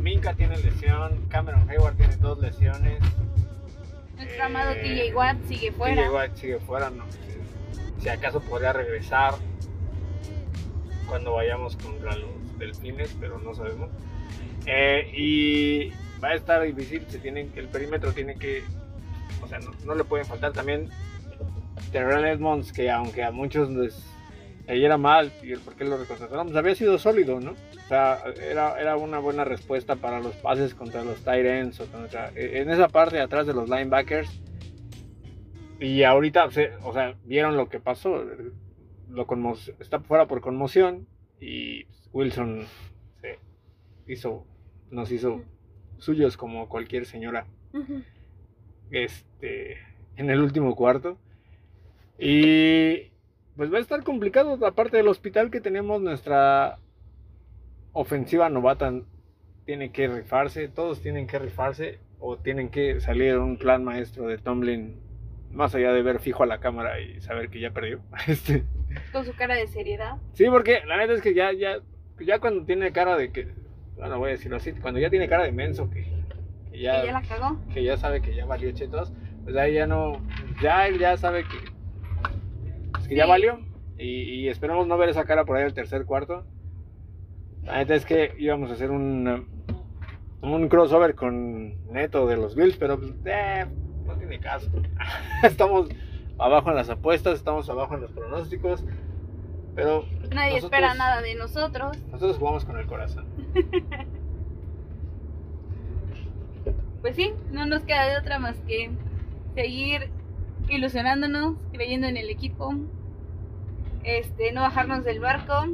Minka 0.00 0.34
tiene 0.34 0.56
lesión, 0.58 1.26
Cameron 1.28 1.68
Hayward 1.68 1.96
tiene 1.96 2.16
dos 2.18 2.38
lesiones. 2.38 3.00
Nuestro 4.22 4.44
amado 4.44 4.74
TJ 4.74 5.14
Watt 5.14 5.36
sigue 5.46 5.72
fuera. 5.72 6.02
TJ 6.02 6.14
Watt 6.14 6.36
sigue 6.36 6.58
fuera, 6.60 6.90
no 6.90 7.04
Si 8.00 8.08
acaso 8.08 8.40
podría 8.40 8.72
regresar 8.72 9.34
cuando 11.08 11.34
vayamos 11.34 11.76
contra 11.76 12.16
los 12.16 12.58
delfines, 12.58 13.16
pero 13.20 13.38
no 13.38 13.54
sabemos. 13.54 13.90
Eh, 14.66 15.10
y 15.14 15.88
va 16.22 16.28
a 16.28 16.34
estar 16.34 16.62
difícil, 16.62 17.04
se 17.08 17.18
tienen, 17.18 17.52
el 17.56 17.68
perímetro 17.68 18.12
tiene 18.12 18.36
que 18.36 18.62
o 19.42 19.48
sea, 19.48 19.58
no, 19.84 19.94
le 19.94 20.04
pueden 20.04 20.26
faltar 20.26 20.52
también 20.52 20.88
Terrell 21.90 22.24
Edmonds, 22.24 22.72
que 22.72 22.90
aunque 22.90 23.22
a 23.24 23.30
muchos 23.30 23.70
les 23.70 24.04
era 24.66 24.96
mal 24.96 25.32
y 25.42 25.52
el 25.52 25.60
por 25.60 25.74
qué 25.74 25.84
lo 25.84 25.98
recontrataron, 25.98 26.56
había 26.56 26.74
sido 26.74 26.98
sólido, 26.98 27.40
¿no? 27.40 27.52
O 27.52 27.88
sea, 27.88 28.22
era, 28.40 28.80
era 28.80 28.96
una 28.96 29.18
buena 29.18 29.44
respuesta 29.44 29.96
para 29.96 30.20
los 30.20 30.34
pases 30.36 30.74
contra 30.74 31.04
los 31.04 31.22
tight 31.22 31.44
ends 31.44 31.80
o 31.80 31.86
contra, 31.86 32.30
e, 32.34 32.60
en 32.60 32.70
esa 32.70 32.88
parte 32.88 33.16
de 33.16 33.22
atrás 33.22 33.46
de 33.46 33.54
los 33.54 33.68
linebackers. 33.68 34.30
Y 35.80 36.04
ahorita, 36.04 36.46
o 36.82 36.92
sea, 36.92 37.16
vieron 37.24 37.56
lo 37.56 37.68
que 37.68 37.80
pasó. 37.80 38.24
Lo 39.08 39.26
está 39.80 40.00
fuera 40.00 40.26
por 40.26 40.40
conmoción 40.40 41.06
y 41.40 41.86
Wilson 42.12 42.64
se 43.20 43.38
hizo, 44.06 44.46
nos 44.90 45.10
hizo 45.10 45.42
suyos 45.98 46.36
como 46.36 46.68
cualquier 46.68 47.04
señora 47.04 47.46
este, 48.90 49.78
en 50.16 50.30
el 50.30 50.40
último 50.40 50.76
cuarto. 50.76 51.18
Y 52.18 53.10
pues 53.56 53.72
va 53.72 53.78
a 53.78 53.80
estar 53.80 54.02
complicado, 54.02 54.58
aparte 54.66 54.96
del 54.96 55.08
hospital 55.08 55.50
que 55.50 55.60
tenemos, 55.60 56.00
nuestra 56.00 56.78
ofensiva 57.92 58.48
novata 58.48 58.92
tiene 59.64 59.92
que 59.92 60.08
rifarse, 60.08 60.68
todos 60.68 61.00
tienen 61.00 61.26
que 61.26 61.38
rifarse 61.38 61.98
o 62.18 62.36
tienen 62.36 62.70
que 62.70 63.00
salir 63.00 63.36
un 63.38 63.56
plan 63.56 63.84
maestro 63.84 64.26
de 64.26 64.38
Tomlin, 64.38 64.96
más 65.50 65.74
allá 65.74 65.92
de 65.92 66.02
ver 66.02 66.20
fijo 66.20 66.42
a 66.42 66.46
la 66.46 66.58
cámara 66.58 67.00
y 67.00 67.20
saber 67.20 67.50
que 67.50 67.60
ya 67.60 67.70
perdió. 67.70 68.00
Este. 68.26 68.64
Con 69.12 69.24
su 69.24 69.34
cara 69.34 69.54
de 69.54 69.66
seriedad. 69.66 70.16
Sí, 70.32 70.46
porque 70.50 70.80
la 70.86 70.96
neta 70.96 71.12
es 71.12 71.22
que 71.22 71.34
ya, 71.34 71.52
ya, 71.52 71.78
ya 72.20 72.38
cuando 72.38 72.64
tiene 72.64 72.92
cara 72.92 73.16
de 73.16 73.32
que, 73.32 73.48
bueno, 73.96 74.18
voy 74.18 74.30
a 74.30 74.32
decirlo 74.32 74.56
así, 74.56 74.72
cuando 74.72 75.00
ya 75.00 75.10
tiene 75.10 75.28
cara 75.28 75.44
de 75.44 75.52
menso 75.52 75.88
que 75.90 76.22
que 76.72 76.80
ya, 76.80 77.04
la 77.04 77.22
cagó. 77.22 77.58
Que 77.72 77.84
ya 77.84 77.96
sabe 77.96 78.22
que 78.22 78.34
ya 78.34 78.46
valió 78.46 78.72
chetos, 78.72 79.12
pues 79.44 79.54
ahí 79.56 79.74
ya 79.74 79.86
no, 79.86 80.20
ya 80.62 80.88
él 80.88 80.98
ya 80.98 81.16
sabe 81.16 81.44
que, 81.44 81.71
que 83.08 83.16
ya 83.16 83.26
valió. 83.26 83.58
Y, 83.98 84.48
esperamos 84.48 84.86
no 84.86 84.98
ver 84.98 85.10
esa 85.10 85.24
cara 85.24 85.44
por 85.44 85.56
ahí 85.56 85.64
el 85.64 85.74
tercer 85.74 86.04
cuarto. 86.04 86.44
La 87.62 87.76
neta 87.76 87.94
es 87.94 88.04
que 88.04 88.34
íbamos 88.38 88.70
a 88.70 88.74
hacer 88.74 88.90
un, 88.90 89.46
un 90.40 90.68
crossover 90.68 91.14
con 91.14 91.86
Neto 91.92 92.26
de 92.26 92.36
los 92.36 92.56
Bills, 92.56 92.76
pero 92.76 92.98
pues, 92.98 93.12
eh, 93.24 93.66
no 94.04 94.14
tiene 94.16 94.40
caso. 94.40 94.70
estamos 95.44 95.88
abajo 96.38 96.70
en 96.70 96.76
las 96.76 96.90
apuestas, 96.90 97.34
estamos 97.34 97.68
abajo 97.70 97.94
en 97.94 98.00
los 98.00 98.10
pronósticos. 98.10 98.84
Pero 99.74 100.04
nadie 100.34 100.58
espera 100.58 100.94
nada 100.94 101.22
de 101.22 101.34
nosotros. 101.34 101.96
Nosotros 102.10 102.38
jugamos 102.38 102.64
con 102.64 102.78
el 102.78 102.86
corazón. 102.86 103.26
pues 107.00 107.16
sí, 107.16 107.32
no 107.50 107.64
nos 107.66 107.82
queda 107.84 108.06
de 108.06 108.18
otra 108.18 108.38
más 108.38 108.56
que 108.66 108.90
seguir 109.54 110.10
ilusionándonos, 110.68 111.56
creyendo 111.72 112.06
en 112.06 112.16
el 112.16 112.30
equipo, 112.30 112.74
este, 114.04 114.52
no 114.52 114.62
bajarnos 114.62 115.04
del 115.04 115.20
barco. 115.20 115.66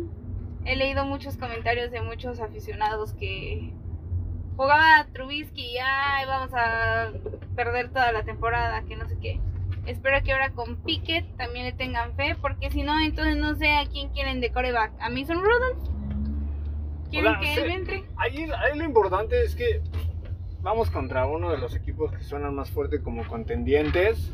He 0.64 0.76
leído 0.76 1.04
muchos 1.04 1.36
comentarios 1.36 1.90
de 1.90 2.02
muchos 2.02 2.40
aficionados 2.40 3.14
que 3.14 3.72
jugaba 4.56 5.06
Trubisky 5.12 5.62
y 5.62 5.74
ya 5.74 6.26
vamos 6.26 6.50
a 6.54 7.12
perder 7.54 7.90
toda 7.90 8.12
la 8.12 8.24
temporada, 8.24 8.82
que 8.82 8.96
no 8.96 9.08
sé 9.08 9.16
qué. 9.20 9.40
Espero 9.86 10.22
que 10.22 10.32
ahora 10.32 10.50
con 10.50 10.76
Pickett 10.76 11.24
también 11.36 11.64
le 11.64 11.72
tengan 11.72 12.14
fe, 12.14 12.36
porque 12.40 12.70
si 12.70 12.82
no, 12.82 13.00
entonces 13.00 13.36
no 13.36 13.54
sé 13.54 13.76
a 13.76 13.86
quién 13.86 14.10
quieren 14.10 14.40
de 14.40 14.50
coreback. 14.50 14.92
¿A 15.00 15.08
Mason 15.08 15.38
Rudolph? 15.42 15.78
¿Quieren 17.10 17.40
que 17.40 17.54
él 17.54 17.70
entre? 17.70 18.04
ahí 18.16 18.46
lo 18.74 18.84
importante 18.84 19.42
es 19.42 19.54
que 19.54 19.80
vamos 20.68 20.90
contra 20.90 21.24
uno 21.24 21.50
de 21.50 21.56
los 21.56 21.74
equipos 21.74 22.12
que 22.12 22.22
suenan 22.22 22.54
más 22.54 22.70
fuerte 22.70 23.00
como 23.00 23.26
contendientes 23.26 24.30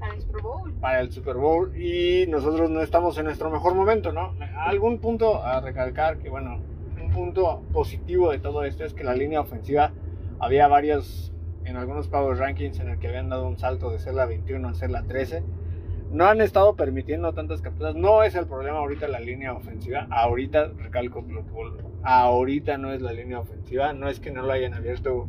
para 0.00 0.14
el 0.14 0.20
Super 0.20 0.42
Bowl. 0.42 0.74
Para 0.80 1.00
el 1.00 1.12
Super 1.12 1.36
Bowl 1.36 1.76
y 1.76 2.26
nosotros 2.26 2.70
no 2.70 2.80
estamos 2.82 3.16
en 3.18 3.26
nuestro 3.26 3.50
mejor 3.50 3.76
momento, 3.76 4.10
¿no? 4.10 4.34
Algún 4.58 4.98
punto 4.98 5.44
a 5.44 5.60
recalcar 5.60 6.18
que, 6.18 6.28
bueno, 6.28 6.58
un 7.00 7.10
punto 7.12 7.62
positivo 7.72 8.32
de 8.32 8.40
todo 8.40 8.64
esto 8.64 8.84
es 8.84 8.94
que 8.94 9.04
la 9.04 9.14
línea 9.14 9.40
ofensiva 9.40 9.92
había 10.40 10.66
varios, 10.66 11.32
en 11.64 11.76
algunos 11.76 12.08
Power 12.08 12.36
Rankings 12.36 12.80
en 12.80 12.88
el 12.88 12.98
que 12.98 13.06
habían 13.06 13.28
dado 13.28 13.46
un 13.46 13.56
salto 13.56 13.90
de 13.90 14.00
ser 14.00 14.14
la 14.14 14.26
21 14.26 14.66
a 14.66 14.74
ser 14.74 14.90
la 14.90 15.04
13. 15.04 15.44
No 16.10 16.26
han 16.26 16.40
estado 16.40 16.74
permitiendo 16.74 17.32
tantas 17.32 17.62
capturas. 17.62 17.94
No 17.94 18.24
es 18.24 18.34
el 18.34 18.48
problema 18.48 18.78
ahorita 18.78 19.06
la 19.06 19.20
línea 19.20 19.52
ofensiva. 19.52 20.08
Ahorita, 20.10 20.66
recalco, 20.78 21.24
ahorita 22.02 22.76
no 22.76 22.92
es 22.92 23.02
la 23.02 23.12
línea 23.12 23.38
ofensiva. 23.38 23.92
No 23.92 24.08
es 24.08 24.18
que 24.18 24.32
no 24.32 24.42
lo 24.42 24.52
hayan 24.52 24.74
abierto 24.74 25.28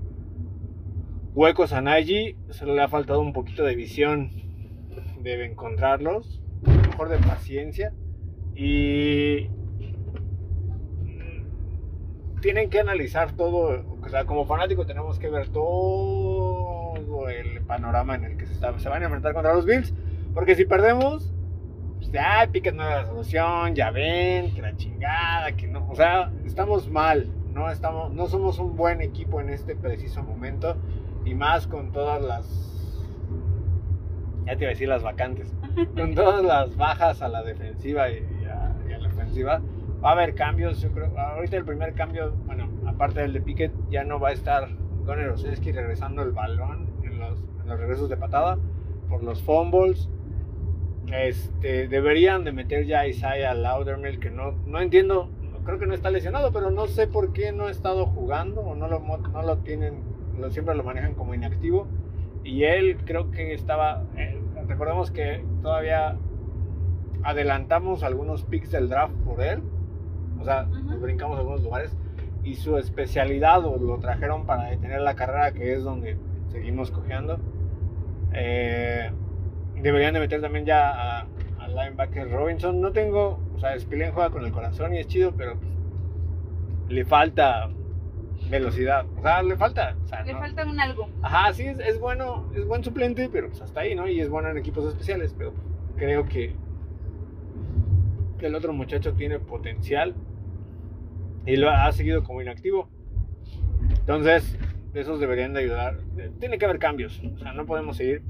huecos 1.37 1.71
a 1.71 1.81
Nagy, 1.81 2.35
solo 2.49 2.73
le 2.73 2.81
ha 2.81 2.87
faltado 2.87 3.19
un 3.19 3.31
poquito 3.31 3.63
de 3.63 3.75
visión, 3.75 4.31
debe 5.21 5.45
encontrarlos, 5.45 6.41
mejor 6.63 7.09
de 7.09 7.19
paciencia 7.19 7.93
y 8.55 9.47
tienen 12.41 12.71
que 12.71 12.79
analizar 12.79 13.33
todo, 13.33 13.85
o 14.01 14.09
sea, 14.09 14.25
como 14.25 14.47
fanático 14.47 14.87
tenemos 14.87 15.19
que 15.19 15.29
ver 15.29 15.49
todo 15.49 17.29
el 17.29 17.61
panorama 17.67 18.15
en 18.15 18.23
el 18.23 18.37
que 18.37 18.47
se, 18.47 18.55
se 18.55 18.89
van 18.89 19.03
a 19.03 19.05
enfrentar 19.05 19.35
contra 19.35 19.53
los 19.53 19.67
Bills, 19.67 19.93
porque 20.33 20.55
si 20.55 20.65
perdemos, 20.65 21.31
pues 21.97 22.11
ya 22.11 22.49
Piquet 22.51 22.73
no 22.73 22.83
solución, 23.05 23.75
ya 23.75 23.91
ven, 23.91 24.55
que 24.55 24.63
la 24.63 24.75
chingada, 24.75 25.51
que 25.51 25.67
no, 25.67 25.87
o 25.87 25.93
sea, 25.93 26.31
estamos 26.47 26.89
mal, 26.89 27.29
no, 27.53 27.69
estamos, 27.69 28.11
no 28.11 28.25
somos 28.25 28.57
un 28.57 28.75
buen 28.75 29.01
equipo 29.01 29.39
en 29.39 29.51
este 29.51 29.75
preciso 29.75 30.23
momento 30.23 30.77
y 31.27 31.35
más 31.35 31.67
con 31.67 31.91
todas 31.91 32.21
las, 32.21 32.45
ya 34.45 34.55
te 34.55 34.63
iba 34.63 34.67
a 34.67 34.69
decir 34.69 34.87
las 34.87 35.03
vacantes, 35.03 35.53
con 35.95 36.15
todas 36.15 36.43
las 36.43 36.75
bajas 36.77 37.21
a 37.21 37.27
la 37.27 37.43
defensiva 37.43 38.09
y 38.09 38.23
a, 38.45 38.97
la 38.97 39.07
ofensiva, 39.09 39.61
va 40.03 40.09
a 40.09 40.11
haber 40.13 40.35
cambios, 40.35 40.81
yo 40.81 40.91
creo, 40.91 41.17
ahorita 41.17 41.57
el 41.57 41.65
primer 41.65 41.93
cambio, 41.95 42.33
bueno, 42.45 42.69
aparte 42.85 43.21
del 43.21 43.33
de 43.33 43.41
Piquet, 43.41 43.71
ya 43.89 44.05
no 44.05 44.19
va 44.19 44.29
a 44.29 44.31
estar 44.31 44.69
Gunnar 45.05 45.29
Oseski 45.29 45.71
regresando 45.71 46.21
el 46.21 46.31
balón 46.31 46.87
en 47.03 47.19
los, 47.19 47.43
regresos 47.65 48.09
de 48.09 48.15
patada 48.15 48.57
por 49.09 49.21
los 49.23 49.43
fumbles. 49.43 50.09
Este, 51.11 51.89
deberían 51.89 52.45
de 52.45 52.53
meter 52.53 52.85
ya 52.85 53.05
Isaiah 53.05 53.53
Laudermill, 53.53 54.19
que 54.19 54.29
no, 54.29 54.53
no 54.65 54.79
entiendo, 54.79 55.29
creo 55.65 55.77
que 55.77 55.87
no 55.87 55.93
está 55.93 56.09
lesionado, 56.09 56.53
pero 56.53 56.71
no 56.71 56.87
sé 56.87 57.07
por 57.07 57.33
qué 57.33 57.51
no 57.51 57.65
ha 57.65 57.71
estado 57.71 58.05
jugando 58.05 58.61
o 58.61 58.75
no 58.75 58.87
lo, 58.87 58.99
no 58.99 59.41
lo 59.41 59.57
tienen 59.57 60.16
siempre 60.49 60.75
lo 60.75 60.83
manejan 60.83 61.13
como 61.13 61.33
inactivo. 61.33 61.87
Y 62.43 62.63
él 62.63 62.97
creo 63.05 63.31
que 63.31 63.53
estaba, 63.53 64.03
eh, 64.15 64.39
recordemos 64.67 65.11
que 65.11 65.43
todavía 65.61 66.17
adelantamos 67.23 68.03
algunos 68.03 68.43
picks 68.43 68.71
del 68.71 68.87
draft 68.89 69.13
por 69.25 69.41
él, 69.41 69.61
o 70.39 70.45
sea, 70.45 70.63
nos 70.63 71.01
brincamos 71.01 71.37
algunos 71.37 71.63
lugares 71.63 71.97
y 72.43 72.55
su 72.55 72.77
especialidad 72.77 73.65
o 73.65 73.77
lo 73.77 73.97
trajeron 73.99 74.45
para 74.45 74.69
detener 74.69 75.01
la 75.01 75.15
carrera, 75.15 75.51
que 75.51 75.73
es 75.73 75.83
donde 75.83 76.17
seguimos 76.47 76.91
cojeando. 76.91 77.39
Eh, 78.33 79.11
deberían 79.75 80.13
de 80.13 80.19
meter 80.21 80.41
también 80.41 80.65
ya 80.65 80.89
a, 80.89 81.27
al 81.59 81.75
linebacker 81.75 82.31
Robinson. 82.31 82.79
No 82.79 82.91
tengo, 82.91 83.39
o 83.55 83.59
sea, 83.59 83.77
Spillane 83.77 84.11
juega 84.11 84.29
con 84.29 84.45
el 84.45 84.51
corazón 84.51 84.93
y 84.93 84.99
es 84.99 85.07
chido, 85.07 85.33
pero 85.35 85.57
pues, 85.57 85.71
le 86.89 87.03
falta 87.03 87.69
velocidad. 88.49 89.05
O 89.17 89.21
sea, 89.21 89.41
le 89.43 89.55
falta. 89.57 89.95
o 90.03 90.07
sea, 90.07 90.23
Le 90.23 90.33
no- 90.33 90.39
falta 90.39 90.65
un 90.65 90.79
algo. 90.79 91.09
Ajá, 91.21 91.53
sí, 91.53 91.63
es, 91.65 91.79
es 91.79 91.99
bueno, 91.99 92.49
es 92.55 92.65
buen 92.65 92.83
suplente, 92.83 93.29
pero 93.31 93.49
pues 93.49 93.61
hasta 93.61 93.81
ahí, 93.81 93.95
¿no? 93.95 94.07
Y 94.07 94.19
es 94.19 94.29
bueno 94.29 94.49
en 94.49 94.57
equipos 94.57 94.85
especiales, 94.85 95.35
pero 95.37 95.53
creo 95.97 96.25
que, 96.27 96.55
el 98.39 98.53
otro 98.55 98.71
muchacho 98.71 99.13
tiene 99.13 99.39
potencial 99.39 100.13
y 101.45 101.55
lo 101.55 101.69
ha, 101.69 101.87
ha 101.87 101.91
seguido 101.91 102.23
como 102.23 102.41
inactivo. 102.41 102.87
Entonces, 103.99 104.57
esos 104.93 105.19
deberían 105.19 105.53
de 105.53 105.61
ayudar. 105.61 105.97
Tiene 106.39 106.57
que 106.57 106.65
haber 106.65 106.79
cambios, 106.79 107.21
o 107.35 107.39
sea, 107.39 107.53
no 107.53 107.65
podemos 107.65 107.97
seguir 107.97 108.21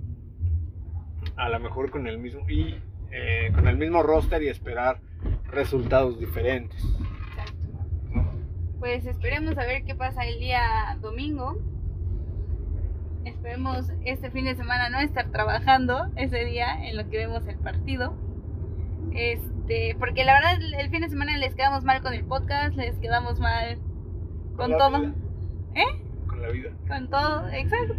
a 1.36 1.50
lo 1.50 1.60
mejor 1.60 1.92
con 1.92 2.08
el 2.08 2.18
mismo 2.18 2.50
y 2.50 2.76
eh, 3.12 3.52
con 3.54 3.68
el 3.68 3.78
mismo 3.78 4.02
roster 4.04 4.42
y 4.44 4.48
esperar 4.48 5.00
resultados 5.52 6.20
diferentes. 6.20 6.84
Pues 8.80 9.06
esperemos 9.06 9.58
a 9.58 9.66
ver 9.66 9.84
qué 9.84 9.96
pasa 9.96 10.24
el 10.26 10.40
día 10.40 10.98
domingo. 11.02 11.58
Esperemos 13.26 13.92
este 14.06 14.32
fin 14.32 14.46
de 14.46 14.56
semana 14.56 14.90
no 14.90 15.00
estar 15.00 15.30
trabajando 15.32 16.08
ese 16.16 16.46
día 16.46 16.88
en 16.88 16.96
lo 16.96 17.10
que 17.10 17.18
vemos 17.18 17.46
el 17.48 17.58
partido. 17.58 18.16
Este, 19.14 19.96
porque 20.00 20.24
la 20.24 20.34
verdad 20.34 20.54
el- 20.80 20.90
fin 20.90 21.02
de 21.02 21.10
semana 21.10 21.38
les 21.38 21.56
quedamos 21.56 21.84
mal 21.84 22.02
con 22.02 22.14
el 22.14 22.24
podcast, 22.24 22.76
les 22.76 22.96
quedamos 23.00 23.40
mal 23.40 23.80
con 24.56 24.72
todo. 24.78 25.00
vida, 25.00 25.14
¿Eh? 25.76 26.02
Con 26.28 26.42
la 26.42 26.50
vida. 26.50 26.72
Con 26.88 27.10
todo, 27.10 27.50
exacto. 27.50 27.96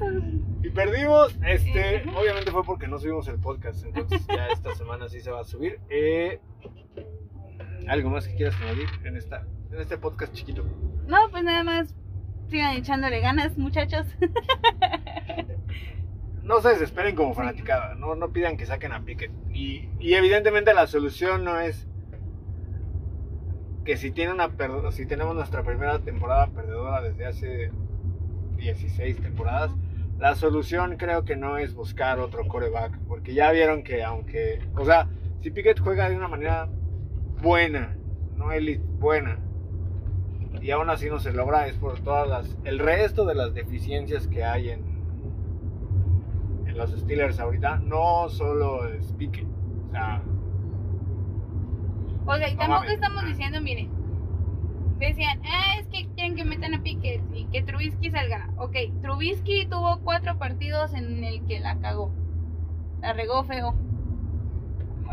Y 0.63 0.71
perdimos, 0.71 1.37
este, 1.47 2.03
Ujú. 2.07 2.19
obviamente 2.19 2.51
fue 2.51 2.63
porque 2.65 2.89
no 2.89 2.99
subimos 2.99 3.27
el 3.29 3.39
podcast, 3.39 3.85
entonces 3.85 4.27
ya 4.29 4.47
esta 4.49 4.75
semana 4.75 5.09
sí 5.09 5.21
se 5.21 5.31
va 5.31 5.41
a 5.41 5.45
subir. 5.45 5.79
Eh, 5.91 6.41
¿Algo 7.89 8.11
más 8.11 8.27
que 8.29 8.35
quieras 8.35 8.55
añadir 8.61 8.87
en, 9.05 9.17
esta, 9.17 9.47
en 9.71 9.81
este 9.81 9.99
podcast 9.99 10.33
chiquito? 10.33 10.65
No, 11.07 11.19
pues 11.31 11.45
nada 11.45 11.63
más 11.65 11.95
sigan 12.49 12.77
echándole 12.77 13.21
ganas, 13.21 13.57
muchachos. 13.59 14.07
No 16.49 16.63
se 16.63 16.71
desesperen 16.71 17.15
como 17.15 17.35
fanaticada, 17.35 17.95
no, 17.95 18.15
no 18.15 18.33
pidan 18.33 18.57
que 18.57 18.65
saquen 18.65 18.93
a 18.93 19.05
Pickett. 19.05 19.31
Y, 19.53 19.91
y 20.01 20.15
evidentemente 20.15 20.73
la 20.73 20.87
solución 20.87 21.45
no 21.45 21.61
es 21.61 21.87
que 23.85 23.99
si, 23.99 24.11
tiene 24.13 24.33
una 24.33 24.51
si 24.91 25.05
tenemos 25.05 25.35
nuestra 25.35 25.63
primera 25.63 25.99
temporada 25.99 26.47
perdedora 26.47 27.03
desde 27.03 27.27
hace 27.27 27.71
16 28.57 29.21
temporadas, 29.21 29.73
la 30.19 30.37
solución 30.37 30.97
creo 30.97 31.27
que 31.27 31.37
no 31.37 31.59
es 31.59 31.75
buscar 31.75 32.19
otro 32.19 32.49
coreback, 32.49 32.99
porque 33.07 33.35
ya 33.35 33.53
vieron 33.53 33.83
que 33.83 34.03
aunque, 34.03 34.61
o 34.75 34.87
sea, 34.87 35.07
si 35.43 35.51
Pickett 35.51 35.81
juega 35.81 36.09
de 36.09 36.17
una 36.17 36.29
manera 36.29 36.67
buena, 37.43 37.95
no 38.37 38.53
elite, 38.53 38.83
buena, 38.85 39.39
y 40.69 40.71
aún 40.71 40.91
así 40.91 41.09
no 41.09 41.19
se 41.19 41.33
logra, 41.33 41.67
es 41.67 41.79
por 41.79 41.99
todas 42.01 42.29
las, 42.29 42.59
el 42.65 42.79
resto 42.79 43.25
de 43.25 43.35
las 43.35 43.55
deficiencias 43.55 44.27
que 44.27 44.45
hay 44.45 44.69
en, 44.69 44.83
en 46.67 46.77
los 46.77 46.91
Steelers 46.91 47.41
ahorita, 47.41 47.79
no 47.79 48.29
solo 48.29 48.87
es 48.87 49.11
Pickett, 49.15 49.47
o 49.89 49.91
sea, 49.93 50.23
O 52.27 52.37
sea, 52.37 52.51
y 52.51 52.53
No 52.53 52.59
tampoco 52.59 52.81
mames. 52.83 52.93
estamos 52.93 53.25
diciendo, 53.25 53.63
miren, 53.63 53.89
decían, 54.99 55.41
ah, 55.47 55.79
es 55.81 55.87
que 55.87 56.07
quieren 56.15 56.37
que 56.37 56.45
metan 56.45 56.75
a 56.75 56.83
Pickett 56.83 57.23
y 57.35 57.47
que 57.47 57.62
Trubisky 57.62 58.11
salga. 58.11 58.51
Ok, 58.59 58.77
Trubisky 59.01 59.64
tuvo 59.64 60.01
cuatro 60.01 60.37
partidos 60.38 60.92
en 60.92 61.25
el 61.25 61.47
que 61.47 61.61
la 61.61 61.79
cagó. 61.79 62.12
La 63.01 63.14
regó 63.14 63.42
feo. 63.45 63.75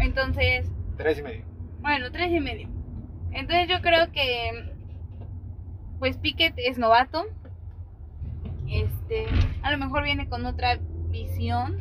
Entonces, 0.01 0.69
tres 0.97 1.19
y 1.19 1.23
medio. 1.23 1.45
bueno, 1.81 2.11
tres 2.11 2.29
y 2.33 2.41
medio. 2.41 2.67
Entonces 3.31 3.69
yo 3.69 3.79
creo 3.81 4.11
que, 4.11 4.74
pues 5.99 6.17
Pickett 6.17 6.55
es 6.57 6.77
novato. 6.77 7.25
Este, 8.67 9.27
a 9.61 9.71
lo 9.71 9.77
mejor 9.77 10.03
viene 10.03 10.27
con 10.27 10.45
otra 10.45 10.79
visión, 11.09 11.77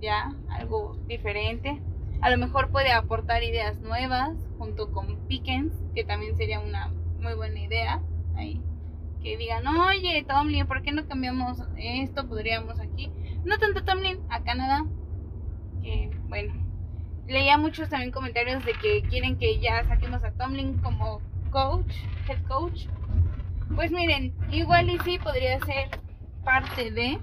ya, 0.00 0.34
algo 0.50 0.96
diferente. 1.06 1.82
A 2.20 2.30
lo 2.30 2.38
mejor 2.38 2.70
puede 2.70 2.92
aportar 2.92 3.42
ideas 3.42 3.80
nuevas 3.80 4.36
junto 4.58 4.92
con 4.92 5.26
Pickens, 5.26 5.72
que 5.94 6.04
también 6.04 6.36
sería 6.36 6.60
una 6.60 6.88
muy 7.20 7.34
buena 7.34 7.60
idea. 7.60 8.00
Ahí. 8.36 8.62
Que 9.22 9.36
digan, 9.36 9.66
oye, 9.66 10.24
Tomlin, 10.28 10.66
¿por 10.66 10.82
qué 10.82 10.92
no 10.92 11.06
cambiamos 11.06 11.58
esto? 11.76 12.28
Podríamos 12.28 12.78
aquí. 12.78 13.10
No 13.44 13.58
tanto 13.58 13.84
Tomlin, 13.84 14.20
a 14.30 14.42
Canadá. 14.42 14.84
Que 15.82 16.10
bueno. 16.28 16.54
Leía 17.26 17.56
muchos 17.56 17.88
también 17.88 18.12
comentarios 18.12 18.64
de 18.66 18.72
que 18.74 19.02
quieren 19.02 19.38
que 19.38 19.58
ya 19.58 19.82
saquemos 19.88 20.22
a 20.24 20.32
Tomlin 20.32 20.78
como 20.78 21.20
coach, 21.50 21.94
head 22.28 22.42
coach. 22.46 22.86
Pues 23.74 23.90
miren, 23.90 24.32
igual 24.52 24.88
y 24.88 24.98
sí 25.00 25.18
podría 25.18 25.58
ser 25.60 25.88
parte 26.44 26.90
de. 26.90 27.18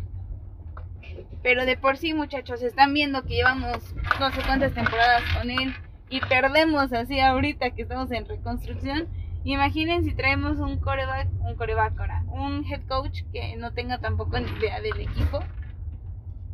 Pero 1.41 1.65
de 1.65 1.77
por 1.77 1.97
sí, 1.97 2.13
muchachos, 2.13 2.61
están 2.61 2.93
viendo 2.93 3.23
que 3.23 3.35
llevamos 3.35 3.95
no 4.19 4.31
sé 4.31 4.41
cuántas 4.45 4.73
temporadas 4.73 5.23
con 5.37 5.49
él 5.49 5.73
y 6.09 6.19
perdemos 6.19 6.91
así 6.93 7.19
ahorita 7.19 7.71
que 7.71 7.83
estamos 7.83 8.11
en 8.11 8.27
reconstrucción. 8.27 9.07
Imaginen 9.43 10.03
si 10.03 10.13
traemos 10.13 10.59
un 10.59 10.77
coreback, 10.77 11.29
un 11.39 11.55
coreback 11.55 11.99
ahora, 11.99 12.23
un 12.27 12.63
head 12.65 12.81
coach 12.87 13.21
que 13.31 13.55
no 13.55 13.71
tenga 13.71 13.97
tampoco 13.97 14.39
ni 14.39 14.51
idea 14.51 14.81
del 14.81 14.99
equipo. 14.99 15.39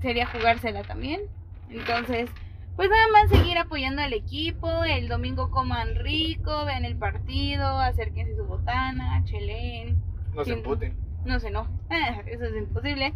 Sería 0.01 0.27
jugársela 0.27 0.83
también. 0.83 1.21
Entonces, 1.69 2.29
pues 2.77 2.91
nada 2.91 3.07
más 3.11 3.29
seguir 3.29 3.57
apoyando 3.57 4.03
al 4.03 4.13
equipo. 4.13 4.83
El 4.83 5.07
domingo 5.07 5.49
coman 5.49 5.95
rico, 5.95 6.63
vean 6.65 6.85
el 6.85 6.95
partido, 6.95 7.67
acérquense 7.79 8.37
su 8.37 8.45
botana, 8.45 9.23
chelen. 9.25 10.01
No 10.35 10.45
se 10.45 10.53
emputen. 10.53 10.95
No 11.25 11.37
no. 11.51 11.67
Ah, 11.89 12.21
eso 12.27 12.45
es 12.45 12.55
imposible. 12.55 13.13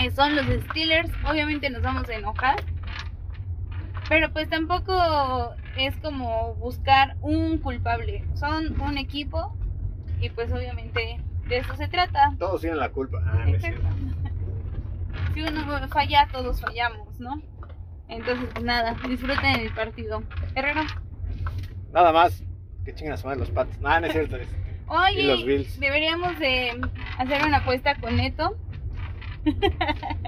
Eh, 0.00 0.10
son 0.12 0.36
los 0.36 0.46
Steelers. 0.46 1.10
Obviamente 1.28 1.68
nos 1.68 1.82
vamos 1.82 2.08
a 2.08 2.14
enojar. 2.14 2.62
Pero 4.08 4.32
pues 4.32 4.48
tampoco 4.48 5.52
es 5.76 5.96
como 5.96 6.54
buscar 6.54 7.16
un 7.20 7.58
culpable. 7.58 8.24
Son 8.34 8.80
un 8.80 8.98
equipo. 8.98 9.56
Y 10.20 10.30
pues 10.30 10.52
obviamente 10.52 11.20
de 11.48 11.58
eso 11.58 11.74
se 11.74 11.88
trata. 11.88 12.36
Todos 12.38 12.60
tienen 12.60 12.78
la 12.78 12.90
culpa. 12.90 13.20
Ah. 13.26 13.46
Si 15.34 15.42
uno 15.42 15.88
falla, 15.88 16.28
todos 16.32 16.60
fallamos, 16.60 17.20
¿no? 17.20 17.40
Entonces, 18.10 18.48
pues 18.52 18.64
nada, 18.64 18.96
disfruten 19.08 19.44
el 19.60 19.72
partido. 19.72 20.22
Herrero, 20.54 20.82
Nada 21.92 22.12
más 22.12 22.42
que 22.84 22.94
chinguen 22.94 23.12
a 23.14 23.16
su 23.16 23.26
madre 23.26 23.40
los 23.40 23.50
patos. 23.50 23.78
No, 23.80 23.98
no 24.00 24.06
es 24.06 24.12
cierto. 24.12 24.36
oye, 24.88 25.20
Y 25.20 25.26
los 25.26 25.44
Bills. 25.44 25.78
deberíamos 25.80 26.38
de 26.38 26.80
hacer 27.18 27.44
una 27.44 27.58
apuesta 27.58 27.94
con 28.00 28.16
Neto. 28.16 28.56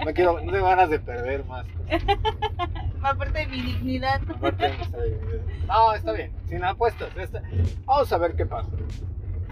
No 0.04 0.12
quiero, 0.14 0.40
no 0.40 0.50
tengo 0.52 0.64
ganas 0.66 0.88
de 0.90 0.98
perder 0.98 1.44
más. 1.44 1.66
Aparte 3.02 3.38
de 3.40 3.46
mi 3.48 3.60
dignidad. 3.60 4.20
Aparte 4.28 4.68
de 4.70 4.76
nuestra 4.76 5.02
dignidad. 5.02 5.40
No, 5.66 5.92
está 5.92 6.12
bien. 6.12 6.32
Sin 6.48 6.64
apuestas. 6.64 7.16
está- 7.16 7.42
Vamos 7.84 8.12
a 8.12 8.18
ver 8.18 8.34
qué 8.36 8.46
pasa. 8.46 8.70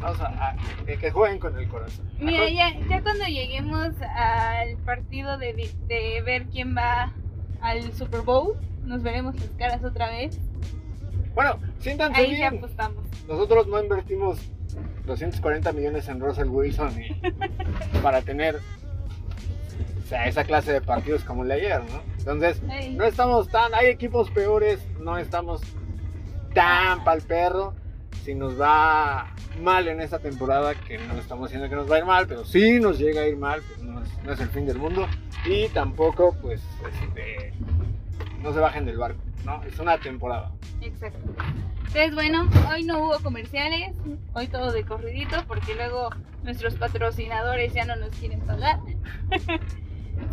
Vamos 0.00 0.20
a, 0.20 0.26
a- 0.28 0.56
que, 0.86 0.96
que 0.96 1.10
jueguen 1.10 1.38
con 1.38 1.58
el 1.58 1.68
corazón. 1.68 2.08
Mira, 2.18 2.48
ya, 2.48 2.78
ya 2.88 3.02
cuando 3.02 3.24
lleguemos 3.26 3.90
al 4.00 4.76
partido 4.84 5.36
de, 5.36 5.70
de 5.88 6.22
ver 6.24 6.46
quién 6.46 6.74
va 6.76 7.12
al 7.60 7.92
Super 7.92 8.20
Bowl, 8.22 8.56
nos 8.84 9.02
veremos 9.02 9.34
las 9.36 9.50
caras 9.50 9.84
otra 9.84 10.10
vez. 10.10 10.38
Bueno, 11.34 11.58
siéntanse 11.78 12.20
Ahí 12.20 12.34
bien. 12.34 12.58
apostamos. 12.58 13.04
Nosotros 13.28 13.66
no 13.68 13.80
invertimos 13.82 14.38
240 15.06 15.72
millones 15.72 16.08
en 16.08 16.20
Russell 16.20 16.48
Wilson 16.48 16.92
y- 17.00 17.20
para 18.02 18.22
tener 18.22 18.56
o 18.56 20.06
sea, 20.08 20.26
esa 20.26 20.44
clase 20.44 20.72
de 20.72 20.80
partidos 20.80 21.22
como 21.24 21.42
el 21.42 21.48
de 21.50 21.54
ayer, 21.54 21.80
¿no? 21.84 22.02
Entonces, 22.18 22.60
Ey. 22.70 22.94
no 22.94 23.04
estamos 23.04 23.48
tan, 23.48 23.72
hay 23.74 23.86
equipos 23.86 24.30
peores, 24.30 24.80
no 24.98 25.16
estamos 25.18 25.60
tan 26.54 27.04
pa'l 27.04 27.22
perro. 27.22 27.74
Si 28.24 28.34
nos 28.34 28.60
va 28.60 29.32
mal 29.62 29.88
en 29.88 30.00
esta 30.00 30.18
temporada, 30.18 30.74
que 30.74 30.98
no 30.98 31.14
estamos 31.14 31.48
diciendo 31.48 31.70
que 31.70 31.76
nos 31.76 31.90
va 31.90 31.96
a 31.96 31.98
ir 32.00 32.04
mal, 32.04 32.26
pero 32.26 32.44
si 32.44 32.78
nos 32.80 32.98
llega 32.98 33.22
a 33.22 33.26
ir 33.26 33.36
mal, 33.36 33.62
pues 33.62 33.82
no 33.82 34.02
es, 34.02 34.08
no 34.24 34.32
es 34.32 34.40
el 34.40 34.48
fin 34.50 34.66
del 34.66 34.78
mundo. 34.78 35.06
Y 35.44 35.68
tampoco, 35.68 36.36
pues, 36.40 36.62
este, 37.02 37.52
no 38.42 38.52
se 38.52 38.60
bajen 38.60 38.84
del 38.84 38.98
barco, 38.98 39.20
¿no? 39.44 39.62
Es 39.64 39.78
una 39.78 39.98
temporada. 39.98 40.52
Exacto. 40.80 41.18
Entonces, 41.78 42.14
bueno, 42.14 42.48
hoy 42.70 42.84
no 42.84 43.04
hubo 43.04 43.18
comerciales, 43.20 43.96
hoy 44.34 44.46
todo 44.46 44.70
de 44.70 44.84
corridito, 44.84 45.44
porque 45.48 45.74
luego 45.74 46.10
nuestros 46.44 46.74
patrocinadores 46.74 47.72
ya 47.72 47.84
no 47.84 47.96
nos 47.96 48.10
quieren 48.10 48.40
pagar. 48.40 48.78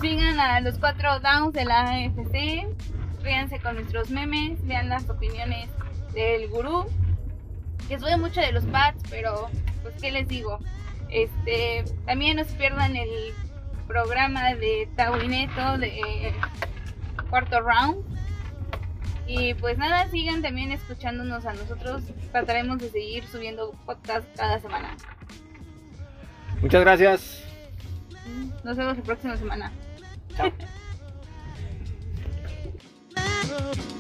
Sigan 0.02 0.40
a 0.40 0.60
los 0.60 0.78
cuatro 0.78 1.20
downs 1.20 1.54
de 1.54 1.66
la 1.66 1.90
AFC, 1.90 2.68
ríanse 3.24 3.60
con 3.60 3.76
nuestros 3.76 4.12
memes, 4.12 4.64
vean 4.68 4.90
las 4.90 5.10
opiniones 5.10 5.70
del 6.14 6.48
gurú, 6.50 6.86
que 7.88 7.98
sube 7.98 8.18
mucho 8.18 8.42
de 8.42 8.52
los 8.52 8.66
pads, 8.66 9.02
pero 9.10 9.50
pues 9.82 9.96
qué 10.00 10.12
les 10.12 10.28
digo. 10.28 10.60
Este, 11.10 11.86
también 12.06 12.38
no 12.38 12.44
se 12.44 12.54
pierdan 12.56 12.96
el 12.96 13.10
programa 13.88 14.54
de 14.56 14.90
Tawineto 14.96 15.78
de 15.78 16.34
cuarto 17.30 17.62
round. 17.62 18.06
Y 19.28 19.54
pues 19.56 19.78
nada, 19.78 20.08
sigan 20.10 20.42
también 20.42 20.72
escuchándonos 20.72 21.46
a 21.46 21.54
nosotros. 21.54 22.04
Trataremos 22.32 22.80
de 22.80 22.90
seguir 22.90 23.26
subiendo 23.28 23.72
podcast 23.86 24.26
cada 24.38 24.60
semana. 24.60 24.96
Muchas 26.62 26.82
gracias. 26.82 27.44
Nos 28.64 28.78
vemos 28.78 28.98
la 28.98 29.04
próxima 29.04 29.38
semana. 29.38 29.72
Chao. 30.36 30.52